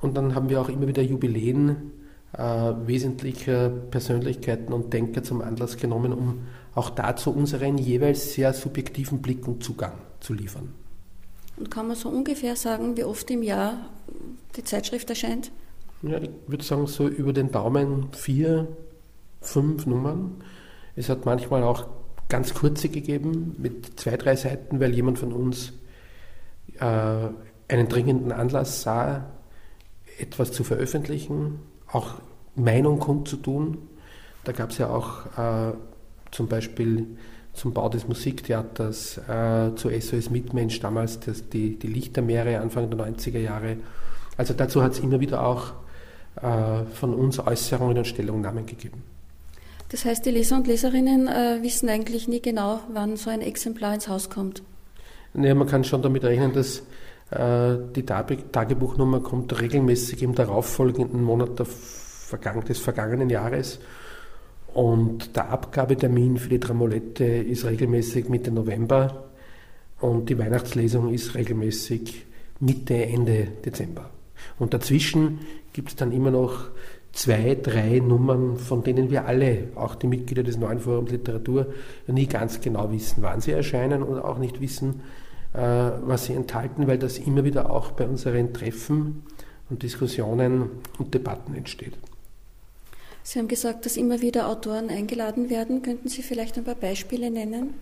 Und 0.00 0.16
dann 0.16 0.34
haben 0.34 0.48
wir 0.48 0.60
auch 0.60 0.68
immer 0.68 0.86
wieder 0.86 1.02
Jubiläen, 1.02 1.92
äh, 2.32 2.72
wesentlicher 2.86 3.68
Persönlichkeiten 3.68 4.72
und 4.72 4.92
Denker 4.92 5.22
zum 5.22 5.42
Anlass 5.42 5.76
genommen, 5.76 6.12
um 6.12 6.38
auch 6.74 6.90
dazu 6.90 7.30
unseren 7.30 7.78
jeweils 7.78 8.34
sehr 8.34 8.52
subjektiven 8.52 9.22
Blick 9.22 9.46
und 9.46 9.62
Zugang 9.62 9.92
zu 10.20 10.34
liefern. 10.34 10.72
Und 11.56 11.70
kann 11.70 11.86
man 11.86 11.96
so 11.96 12.08
ungefähr 12.08 12.56
sagen, 12.56 12.96
wie 12.96 13.04
oft 13.04 13.30
im 13.30 13.42
Jahr 13.42 13.90
die 14.56 14.64
Zeitschrift 14.64 15.08
erscheint? 15.10 15.52
Ja, 16.02 16.18
ich 16.18 16.30
würde 16.46 16.64
sagen, 16.64 16.86
so 16.86 17.06
über 17.06 17.32
den 17.32 17.52
Daumen 17.52 18.08
vier, 18.12 18.66
fünf 19.40 19.86
Nummern. 19.86 20.42
Es 20.96 21.08
hat 21.08 21.24
manchmal 21.24 21.62
auch 21.62 21.86
ganz 22.28 22.54
kurze 22.54 22.88
gegeben 22.88 23.54
mit 23.58 23.98
zwei, 24.00 24.16
drei 24.16 24.36
Seiten, 24.36 24.80
weil 24.80 24.94
jemand 24.94 25.18
von 25.18 25.32
uns 25.32 25.72
äh, 26.80 27.28
einen 27.68 27.88
dringenden 27.88 28.32
Anlass 28.32 28.82
sah, 28.82 29.30
etwas 30.18 30.52
zu 30.52 30.64
veröffentlichen, 30.64 31.60
auch 31.90 32.14
Meinung 32.54 32.98
kundzutun. 32.98 33.78
Da 34.44 34.52
gab 34.52 34.70
es 34.70 34.78
ja 34.78 34.88
auch 34.88 35.26
äh, 35.38 35.72
zum 36.34 36.48
Beispiel 36.48 37.06
zum 37.52 37.72
Bau 37.72 37.88
des 37.88 38.08
Musiktheaters, 38.08 39.18
äh, 39.28 39.74
zu 39.76 39.88
SOS 39.88 40.30
Mitmensch, 40.30 40.80
damals 40.80 41.20
das, 41.20 41.48
die, 41.48 41.78
die 41.78 41.86
Lichtermeere 41.86 42.60
Anfang 42.60 42.90
der 42.90 42.98
90er 42.98 43.38
Jahre. 43.38 43.76
Also 44.36 44.54
dazu 44.54 44.82
hat 44.82 44.92
es 44.92 44.98
immer 44.98 45.20
wieder 45.20 45.46
auch 45.46 45.72
äh, 46.42 46.84
von 46.92 47.14
uns 47.14 47.38
Äußerungen 47.38 47.96
und 47.98 48.06
Stellungnahmen 48.06 48.66
gegeben. 48.66 49.04
Das 49.90 50.04
heißt, 50.04 50.26
die 50.26 50.30
Leser 50.30 50.56
und 50.56 50.66
Leserinnen 50.66 51.28
äh, 51.28 51.62
wissen 51.62 51.88
eigentlich 51.88 52.26
nie 52.26 52.42
genau, 52.42 52.80
wann 52.92 53.16
so 53.16 53.30
ein 53.30 53.40
Exemplar 53.40 53.94
ins 53.94 54.08
Haus 54.08 54.28
kommt. 54.28 54.64
Naja, 55.34 55.54
man 55.54 55.68
kann 55.68 55.84
schon 55.84 56.02
damit 56.02 56.24
rechnen, 56.24 56.52
dass 56.52 56.82
äh, 57.30 57.78
die 57.94 58.04
Tagebuchnummer 58.04 59.20
kommt 59.20 59.60
regelmäßig 59.60 60.24
im 60.24 60.34
darauffolgenden 60.34 61.22
Monat 61.22 61.60
des 61.60 62.80
vergangenen 62.80 63.30
Jahres 63.30 63.78
und 64.74 65.36
der 65.36 65.50
Abgabetermin 65.50 66.36
für 66.36 66.48
die 66.48 66.60
Tramolette 66.60 67.24
ist 67.24 67.64
regelmäßig 67.64 68.28
Mitte 68.28 68.50
November 68.50 69.24
und 70.00 70.28
die 70.28 70.38
Weihnachtslesung 70.38 71.12
ist 71.14 71.34
regelmäßig 71.34 72.26
Mitte, 72.60 73.06
Ende 73.06 73.48
Dezember. 73.64 74.10
Und 74.58 74.74
dazwischen 74.74 75.40
gibt 75.72 75.90
es 75.90 75.96
dann 75.96 76.12
immer 76.12 76.30
noch 76.30 76.70
zwei, 77.12 77.56
drei 77.60 78.00
Nummern, 78.00 78.56
von 78.56 78.82
denen 78.82 79.10
wir 79.10 79.26
alle, 79.26 79.68
auch 79.76 79.94
die 79.94 80.08
Mitglieder 80.08 80.42
des 80.42 80.58
neuen 80.58 80.80
Forums 80.80 81.12
Literatur, 81.12 81.66
nie 82.08 82.26
ganz 82.26 82.60
genau 82.60 82.90
wissen, 82.90 83.22
wann 83.22 83.40
sie 83.40 83.52
erscheinen 83.52 84.02
und 84.02 84.18
auch 84.18 84.38
nicht 84.38 84.60
wissen, 84.60 85.02
äh, 85.52 85.58
was 85.58 86.26
sie 86.26 86.32
enthalten, 86.34 86.88
weil 86.88 86.98
das 86.98 87.18
immer 87.18 87.44
wieder 87.44 87.70
auch 87.70 87.92
bei 87.92 88.06
unseren 88.06 88.52
Treffen 88.52 89.22
und 89.70 89.84
Diskussionen 89.84 90.70
und 90.98 91.14
Debatten 91.14 91.54
entsteht. 91.54 91.94
Sie 93.26 93.38
haben 93.38 93.48
gesagt, 93.48 93.86
dass 93.86 93.96
immer 93.96 94.20
wieder 94.20 94.48
Autoren 94.48 94.90
eingeladen 94.90 95.48
werden. 95.48 95.80
Könnten 95.80 96.08
Sie 96.08 96.22
vielleicht 96.22 96.58
ein 96.58 96.64
paar 96.64 96.74
Beispiele 96.74 97.30
nennen? 97.30 97.72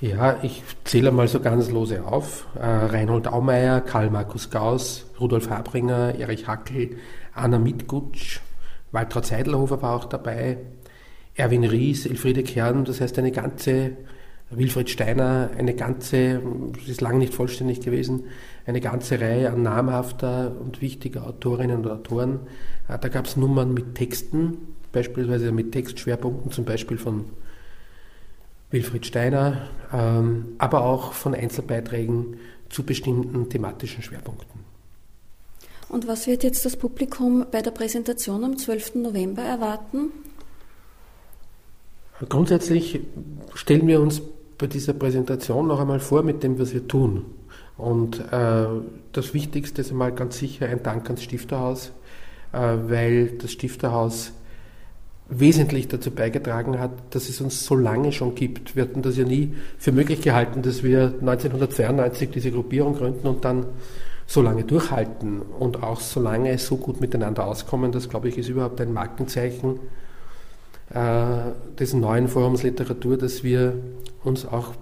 Ja, 0.00 0.40
ich 0.42 0.60
zähle 0.82 1.12
mal 1.12 1.28
so 1.28 1.38
ganz 1.38 1.70
lose 1.70 2.04
auf. 2.04 2.48
Äh, 2.56 2.66
Reinhold 2.66 3.28
Aumeier, 3.28 3.80
Karl 3.80 4.10
Markus 4.10 4.50
Gauss, 4.50 5.06
Rudolf 5.20 5.48
Habringer, 5.48 6.16
Erich 6.18 6.48
Hackel, 6.48 6.96
Anna 7.32 7.60
Mitgutsch, 7.60 8.40
Waltraud 8.90 9.24
Seidlerhofer 9.24 9.80
war 9.82 9.94
auch 9.94 10.04
dabei, 10.06 10.58
Erwin 11.36 11.64
Ries, 11.64 12.04
Elfriede 12.04 12.42
Kern, 12.42 12.84
das 12.84 13.00
heißt 13.00 13.18
eine 13.20 13.30
ganze, 13.30 13.92
Wilfried 14.50 14.90
Steiner, 14.90 15.50
eine 15.56 15.74
ganze, 15.74 16.42
das 16.76 16.88
ist 16.88 17.00
lange 17.00 17.18
nicht 17.18 17.34
vollständig 17.34 17.80
gewesen, 17.80 18.24
eine 18.66 18.80
ganze 18.80 19.20
Reihe 19.20 19.50
an 19.50 19.62
namhafter 19.62 20.52
und 20.60 20.80
wichtiger 20.80 21.26
Autorinnen 21.26 21.78
und 21.78 21.90
Autoren. 21.90 22.40
Äh, 22.88 22.98
da 22.98 23.08
gab 23.08 23.26
es 23.26 23.36
Nummern 23.36 23.72
mit 23.72 23.94
Texten, 23.94 24.58
beispielsweise 24.92 25.52
mit 25.52 25.72
Textschwerpunkten, 25.72 26.50
zum 26.50 26.64
Beispiel 26.64 26.98
von 26.98 27.24
Wilfried 28.70 29.06
Steiner, 29.06 29.68
ähm, 29.92 30.56
aber 30.58 30.84
auch 30.84 31.12
von 31.12 31.34
Einzelbeiträgen 31.34 32.38
zu 32.68 32.82
bestimmten 32.82 33.48
thematischen 33.48 34.02
Schwerpunkten. 34.02 34.66
Und 35.88 36.08
was 36.08 36.26
wird 36.26 36.42
jetzt 36.42 36.64
das 36.64 36.76
Publikum 36.76 37.46
bei 37.52 37.62
der 37.62 37.70
Präsentation 37.70 38.42
am 38.42 38.58
12. 38.58 38.96
November 38.96 39.42
erwarten? 39.42 40.10
Grundsätzlich 42.28 43.00
stellen 43.54 43.86
wir 43.86 44.00
uns 44.00 44.20
bei 44.58 44.66
dieser 44.66 44.94
Präsentation 44.94 45.68
noch 45.68 45.78
einmal 45.78 46.00
vor 46.00 46.22
mit 46.22 46.42
dem, 46.42 46.58
was 46.58 46.72
wir 46.72 46.88
tun. 46.88 47.26
Und 47.76 48.20
äh, 48.32 48.66
das 49.12 49.34
Wichtigste 49.34 49.82
ist 49.82 49.90
einmal 49.90 50.12
ganz 50.12 50.38
sicher 50.38 50.66
ein 50.66 50.82
Dank 50.82 51.06
ans 51.06 51.22
Stifterhaus, 51.22 51.92
äh, 52.52 52.58
weil 52.58 53.28
das 53.38 53.52
Stifterhaus 53.52 54.32
wesentlich 55.28 55.88
dazu 55.88 56.10
beigetragen 56.10 56.78
hat, 56.78 56.92
dass 57.10 57.28
es 57.28 57.40
uns 57.40 57.66
so 57.66 57.74
lange 57.74 58.12
schon 58.12 58.34
gibt. 58.34 58.76
Wir 58.76 58.84
hatten 58.84 59.02
das 59.02 59.16
ja 59.16 59.24
nie 59.24 59.54
für 59.76 59.92
möglich 59.92 60.22
gehalten, 60.22 60.62
dass 60.62 60.82
wir 60.82 61.14
1992 61.20 62.30
diese 62.30 62.52
Gruppierung 62.52 62.94
gründen 62.94 63.26
und 63.26 63.44
dann 63.44 63.66
so 64.26 64.42
lange 64.42 64.64
durchhalten 64.64 65.42
und 65.42 65.82
auch 65.82 66.00
so 66.00 66.20
lange 66.20 66.56
so 66.58 66.76
gut 66.76 67.00
miteinander 67.00 67.46
auskommen. 67.46 67.92
Das, 67.92 68.08
glaube 68.08 68.28
ich, 68.28 68.38
ist 68.38 68.48
überhaupt 68.48 68.80
ein 68.80 68.92
Markenzeichen 68.92 69.80
äh, 70.90 71.52
des 71.78 71.92
neuen 71.94 72.28
Forums 72.28 72.62
Literatur, 72.62 73.16
dass 73.16 73.42
wir 73.44 73.74
uns 74.24 74.46
auch 74.46 74.74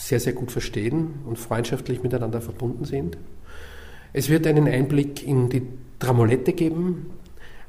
sehr, 0.00 0.18
sehr 0.18 0.32
gut 0.32 0.50
verstehen 0.50 1.20
und 1.26 1.38
freundschaftlich 1.38 2.02
miteinander 2.02 2.40
verbunden 2.40 2.84
sind. 2.84 3.18
Es 4.12 4.28
wird 4.28 4.46
einen 4.46 4.66
Einblick 4.66 5.26
in 5.26 5.50
die 5.50 5.62
Tramolette 5.98 6.52
geben, 6.52 7.10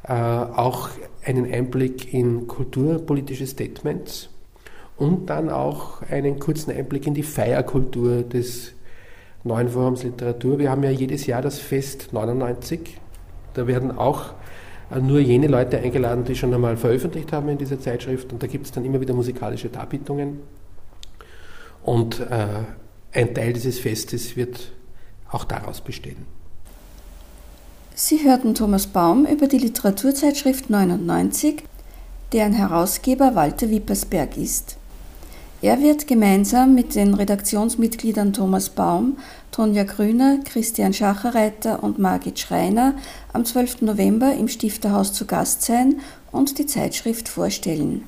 äh, 0.04 0.14
auch 0.14 0.90
einen 1.24 1.52
Einblick 1.52 2.14
in 2.14 2.48
kulturpolitische 2.48 3.46
Statements 3.46 4.30
und 4.98 5.30
dann 5.30 5.50
auch 5.50 6.02
einen 6.04 6.40
kurzen 6.40 6.72
Einblick 6.72 7.06
in 7.06 7.14
die 7.14 7.24
Feierkultur 7.24 8.24
des 8.24 8.74
neuen 9.44 9.68
Forums 9.68 10.04
Literatur. 10.04 10.58
Wir 10.58 10.72
haben 10.72 10.84
ja 10.84 10.90
jedes 10.90 11.26
Jahr 11.28 11.42
das 11.42 11.60
Fest 11.60 12.14
99. 12.14 12.98
Da 13.54 13.68
werden 13.68 13.92
auch 13.92 14.34
äh, 14.90 15.00
nur 15.00 15.20
jene 15.20 15.48
Leute 15.48 15.80
eingeladen, 15.80 16.24
die 16.24 16.36
schon 16.36 16.54
einmal 16.54 16.78
veröffentlicht 16.78 17.34
haben 17.34 17.50
in 17.50 17.58
dieser 17.58 17.80
Zeitschrift. 17.80 18.32
Und 18.32 18.42
da 18.42 18.48
gibt 18.48 18.66
es 18.66 18.72
dann 18.72 18.86
immer 18.86 19.02
wieder 19.02 19.14
musikalische 19.14 19.68
Darbietungen. 19.68 20.61
Und 21.84 22.20
äh, 22.20 22.48
ein 23.14 23.34
Teil 23.34 23.54
dieses 23.54 23.80
Festes 23.80 24.36
wird 24.36 24.72
auch 25.30 25.46
daraus 25.46 25.82
bestehen. 25.82 26.26
Sie 27.94 28.24
hörten 28.24 28.56
Thomas 28.56 28.88
Baum 28.88 29.26
über 29.26 29.48
die 29.48 29.58
Literaturzeitschrift 29.58 30.70
99, 30.70 31.64
deren 32.34 32.54
Herausgeber 32.54 33.36
Walter 33.36 33.70
Wippersberg 33.70 34.38
ist. 34.38 34.78
Er 35.62 35.80
wird 35.80 36.08
gemeinsam 36.08 36.74
mit 36.74 36.96
den 36.96 37.14
Redaktionsmitgliedern 37.14 38.34
Thomas 38.34 38.70
Baum, 38.70 39.18
Tonja 39.52 39.84
Grüner, 39.84 40.40
Christian 40.44 40.94
Schacherreiter 40.94 41.84
und 41.84 42.00
Margit 42.00 42.40
Schreiner 42.40 42.96
am 43.32 43.46
12. 43.46 43.82
November 43.82 44.34
im 44.34 44.48
Stifterhaus 44.48 45.14
zu 45.14 45.26
Gast 45.26 45.62
sein 45.62 46.00
und 46.32 46.58
die 46.58 46.66
Zeitschrift 46.66 47.30
vorstellen. 47.30 48.06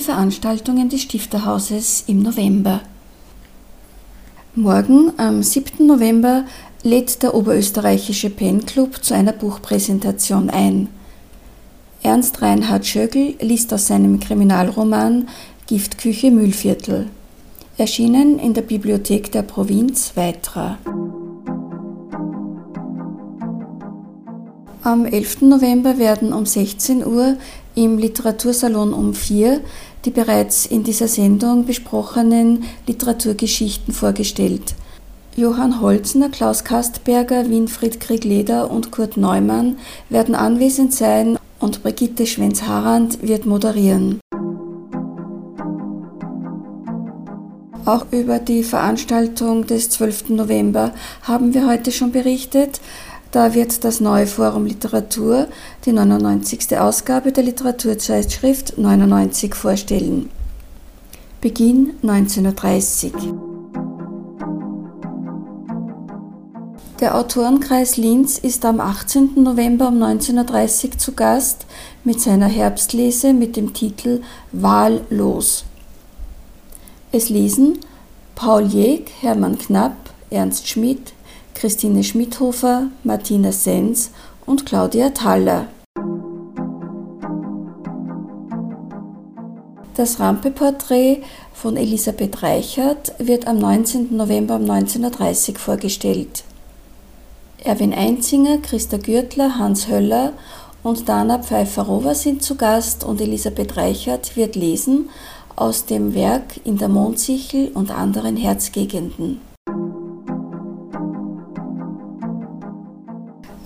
Veranstaltungen 0.00 0.88
des 0.88 1.02
Stifterhauses 1.02 2.04
im 2.06 2.22
November. 2.22 2.80
Morgen, 4.54 5.12
am 5.16 5.42
7. 5.42 5.86
November, 5.86 6.44
lädt 6.82 7.22
der 7.22 7.34
Oberösterreichische 7.34 8.30
Pen 8.30 8.66
Club 8.66 9.02
zu 9.02 9.14
einer 9.14 9.32
Buchpräsentation 9.32 10.50
ein. 10.50 10.88
Ernst 12.02 12.42
Reinhard 12.42 12.84
Schögl 12.84 13.34
liest 13.40 13.72
aus 13.72 13.86
seinem 13.86 14.18
Kriminalroman 14.20 15.28
Giftküche 15.66 16.30
Mühlviertel, 16.30 17.06
erschienen 17.78 18.38
in 18.38 18.54
der 18.54 18.62
Bibliothek 18.62 19.30
der 19.32 19.42
Provinz 19.42 20.12
Weitra. 20.16 20.78
Am 24.84 25.06
11. 25.06 25.42
November 25.42 25.98
werden 25.98 26.32
um 26.32 26.44
16 26.44 27.06
Uhr 27.06 27.36
im 27.76 27.98
Literatursalon 27.98 28.92
um 28.92 29.14
4 29.14 29.60
die 30.04 30.10
bereits 30.10 30.66
in 30.66 30.82
dieser 30.82 31.06
Sendung 31.06 31.64
besprochenen 31.64 32.64
Literaturgeschichten 32.88 33.94
vorgestellt. 33.94 34.74
Johann 35.36 35.80
Holzner, 35.80 36.28
Klaus 36.28 36.64
Kastberger, 36.64 37.48
Winfried 37.48 38.00
Kriegleder 38.00 38.70
und 38.70 38.90
Kurt 38.90 39.16
Neumann 39.16 39.78
werden 40.08 40.34
anwesend 40.34 40.92
sein 40.92 41.38
und 41.60 41.84
Brigitte 41.84 42.26
Schwenz-Harand 42.26 43.22
wird 43.22 43.46
moderieren. 43.46 44.18
Auch 47.84 48.06
über 48.12 48.38
die 48.38 48.62
Veranstaltung 48.62 49.66
des 49.66 49.90
12. 49.90 50.30
November 50.30 50.92
haben 51.22 51.52
wir 51.52 51.66
heute 51.66 51.90
schon 51.90 52.12
berichtet. 52.12 52.80
Da 53.32 53.54
wird 53.54 53.82
das 53.84 54.00
neue 54.00 54.26
Forum 54.26 54.66
Literatur 54.66 55.48
die 55.86 55.92
99. 55.92 56.78
Ausgabe 56.78 57.32
der 57.32 57.44
Literaturzeitschrift 57.44 58.76
99 58.76 59.54
vorstellen. 59.54 60.28
Beginn 61.40 61.94
1930. 62.02 63.14
Der 67.00 67.16
Autorenkreis 67.16 67.96
Linz 67.96 68.36
ist 68.36 68.66
am 68.66 68.80
18. 68.80 69.42
November 69.42 69.88
um 69.88 70.02
1930 70.02 70.98
zu 70.98 71.12
Gast 71.12 71.64
mit 72.04 72.20
seiner 72.20 72.48
Herbstlese 72.48 73.32
mit 73.32 73.56
dem 73.56 73.72
Titel 73.72 74.20
Wahllos. 74.52 75.64
Es 77.12 77.30
lesen 77.30 77.78
Paul 78.34 78.66
Jeg, 78.66 79.06
Hermann 79.22 79.56
Knapp, 79.56 79.96
Ernst 80.28 80.68
Schmidt, 80.68 81.14
Christine 81.54 82.02
Schmidhofer, 82.02 82.88
Martina 83.04 83.52
Sens 83.52 84.10
und 84.46 84.66
Claudia 84.66 85.10
Thaller. 85.10 85.66
Das 89.94 90.18
Rampeporträt 90.18 91.22
von 91.52 91.76
Elisabeth 91.76 92.42
Reichert 92.42 93.14
wird 93.18 93.46
am 93.46 93.58
19. 93.58 94.16
November 94.16 94.56
um 94.56 94.62
1930 94.62 95.58
vorgestellt. 95.58 96.44
Erwin 97.62 97.94
Einzinger, 97.94 98.58
Christa 98.58 98.96
Gürtler, 98.96 99.58
Hans 99.58 99.88
Höller 99.88 100.32
und 100.82 101.08
Dana 101.08 101.38
Pfeifferover 101.38 102.14
sind 102.14 102.42
zu 102.42 102.56
Gast 102.56 103.04
und 103.04 103.20
Elisabeth 103.20 103.76
Reichert 103.76 104.36
wird 104.36 104.56
lesen 104.56 105.10
aus 105.54 105.84
dem 105.84 106.14
Werk 106.14 106.60
In 106.64 106.78
der 106.78 106.88
Mondsichel 106.88 107.70
und 107.74 107.90
anderen 107.90 108.36
Herzgegenden. 108.36 109.51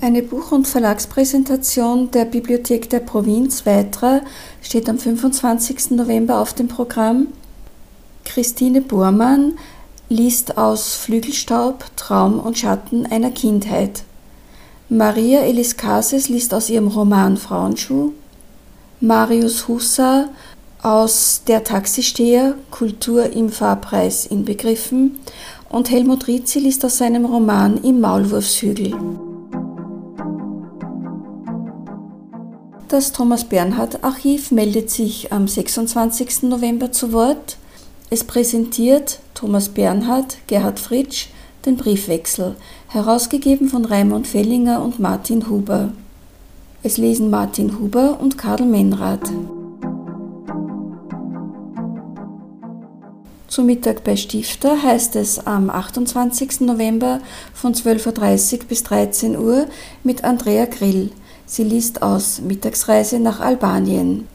Eine 0.07 0.23
Buch- 0.23 0.53
und 0.53 0.69
Verlagspräsentation 0.69 2.13
der 2.13 2.27
Bibliothek 2.27 2.89
der 2.89 3.01
Provinz 3.01 3.67
Weitra 3.67 4.21
steht 4.63 4.89
am 4.89 5.01
25. 5.01 5.97
November 5.97 6.39
auf 6.39 6.55
dem 6.55 6.69
Programm. 6.69 7.27
Christine 8.25 8.83
Bormann 8.83 9.55
liest 10.09 10.59
aus 10.59 10.95
Flügelstaub, 10.95 11.87
Traum 11.97 12.39
und 12.39 12.57
Schatten 12.57 13.05
einer 13.07 13.33
Kindheit. 13.33 14.05
Maria 14.89 15.41
Elis 15.41 15.77
Cases 15.77 16.29
liest 16.29 16.55
aus 16.55 16.71
ihrem 16.71 16.87
Roman 16.87 17.37
Frauenschuh. 17.37 18.13
Marius 19.01 19.67
Hussa 19.67 20.29
aus 20.83 21.43
Der 21.49 21.65
Taxisteher, 21.65 22.55
Kultur 22.71 23.33
im 23.33 23.49
Fahrpreis 23.49 24.25
inbegriffen. 24.25 25.19
Und 25.69 25.91
Helmut 25.91 26.29
Rizzi 26.29 26.61
liest 26.61 26.85
aus 26.85 26.99
seinem 26.99 27.25
Roman 27.25 27.83
Im 27.83 28.01
Maulwurfshügel. 28.01 28.95
Das 32.97 33.13
Thomas 33.13 33.45
Bernhard 33.45 34.03
Archiv 34.05 34.51
meldet 34.51 34.89
sich 34.89 35.31
am 35.31 35.47
26. 35.47 36.45
November 36.45 36.93
zu 36.93 37.13
Wort. 37.13 37.59
Es 38.09 38.25
präsentiert 38.25 39.19
Thomas 39.35 39.69
Bernhard, 39.69 40.39
Gerhard 40.47 40.81
Fritsch, 40.81 41.27
den 41.67 41.77
Briefwechsel, 41.77 42.57
herausgegeben 42.89 43.69
von 43.69 43.85
Raimund 43.85 44.27
Fellinger 44.27 44.83
und 44.83 44.99
Martin 44.99 45.51
Huber. 45.51 45.93
Es 46.83 46.97
lesen 46.97 47.29
Martin 47.29 47.79
Huber 47.79 48.19
und 48.19 48.39
Karl 48.39 48.65
Menrath. 48.65 49.31
Zu 53.47 53.63
Mittag 53.63 54.05
bei 54.05 54.17
Stifter 54.17 54.83
heißt 54.83 55.17
es 55.17 55.47
am 55.47 55.69
28. 55.69 56.63
November 56.63 57.21
von 57.53 57.75
12.30 57.75 58.55
Uhr 58.55 58.65
bis 58.65 58.85
13 58.85 59.37
Uhr 59.37 59.67
mit 60.03 60.25
Andrea 60.25 60.65
Grill. 60.65 61.11
Sie 61.47 61.63
liest 61.63 62.03
aus 62.03 62.41
Mittagsreise 62.41 63.21
nach 63.21 63.41
Albanien. 63.41 64.27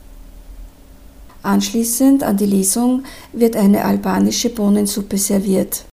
Anschließend 1.43 2.23
an 2.23 2.37
die 2.37 2.45
Lesung 2.45 3.03
wird 3.33 3.57
eine 3.57 3.83
albanische 3.83 4.49
Bohnensuppe 4.49 5.17
serviert. 5.17 5.85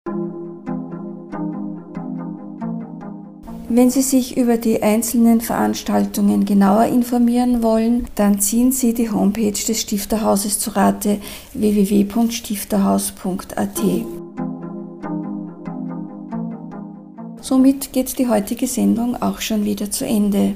Wenn 3.68 3.90
Sie 3.90 4.02
sich 4.02 4.36
über 4.36 4.56
die 4.56 4.80
einzelnen 4.82 5.40
Veranstaltungen 5.40 6.44
genauer 6.44 6.86
informieren 6.86 7.62
wollen, 7.62 8.08
dann 8.14 8.40
ziehen 8.40 8.72
Sie 8.72 8.94
die 8.94 9.10
Homepage 9.10 9.52
des 9.52 9.80
Stifterhauses 9.80 10.58
zu 10.58 10.70
Rate 10.70 11.20
www.stifterhaus.at. 11.52 13.80
Somit 17.40 17.92
geht 17.92 18.18
die 18.18 18.28
heutige 18.28 18.66
Sendung 18.66 19.22
auch 19.22 19.40
schon 19.40 19.64
wieder 19.64 19.88
zu 19.90 20.04
Ende. 20.06 20.54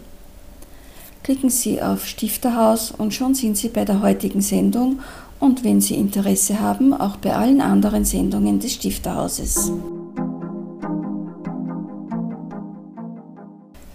Klicken 1.22 1.50
Sie 1.50 1.81
auf 1.81 2.07
Stifterhaus 2.07 2.90
und 2.90 3.14
schon 3.14 3.35
sind 3.35 3.57
Sie 3.57 3.68
bei 3.68 3.85
der 3.85 4.02
heutigen 4.02 4.40
Sendung 4.40 4.98
und 5.38 5.62
wenn 5.64 5.81
Sie 5.81 5.94
Interesse 5.94 6.61
haben, 6.61 6.94
auch 6.94 7.16
bei 7.16 7.35
allen 7.35 7.61
anderen 7.61 8.05
Sendungen 8.05 8.61
des 8.61 8.74
Stifterhauses. 8.74 9.72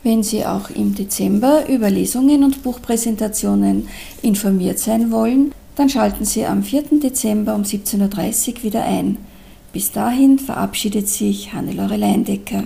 Wenn 0.04 0.24
Sie 0.24 0.46
auch 0.46 0.70
im 0.70 0.96
Dezember 0.96 1.68
über 1.68 1.90
Lesungen 1.90 2.46
und 2.46 2.64
Buchpräsentationen 2.64 3.90
informiert 4.22 4.80
sein 4.80 5.12
wollen, 5.12 5.52
dann 5.78 5.90
schalten 5.90 6.26
Sie 6.26 6.46
am 6.46 6.64
4. 6.64 7.00
Dezember 7.04 7.54
um 7.54 7.62
17.30 7.62 8.58
Uhr 8.58 8.64
wieder 8.64 8.84
ein. 8.84 9.18
Bis 9.74 9.92
dahin 9.92 10.40
verabschiedet 10.40 11.08
sich 11.08 11.54
Hannelore 11.54 11.98
Leindecker. 11.98 12.64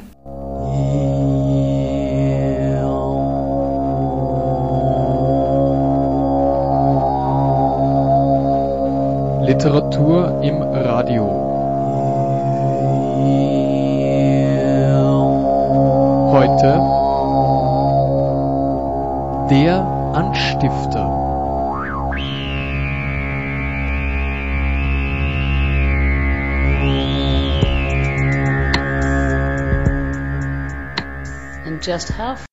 Literatur 9.45 10.41
im 10.41 10.62
Radio. 10.62 11.26
Heute 16.32 16.80
der 19.50 19.82
Anstifter. 20.13 21.01
just 31.82 32.10
have 32.10 32.46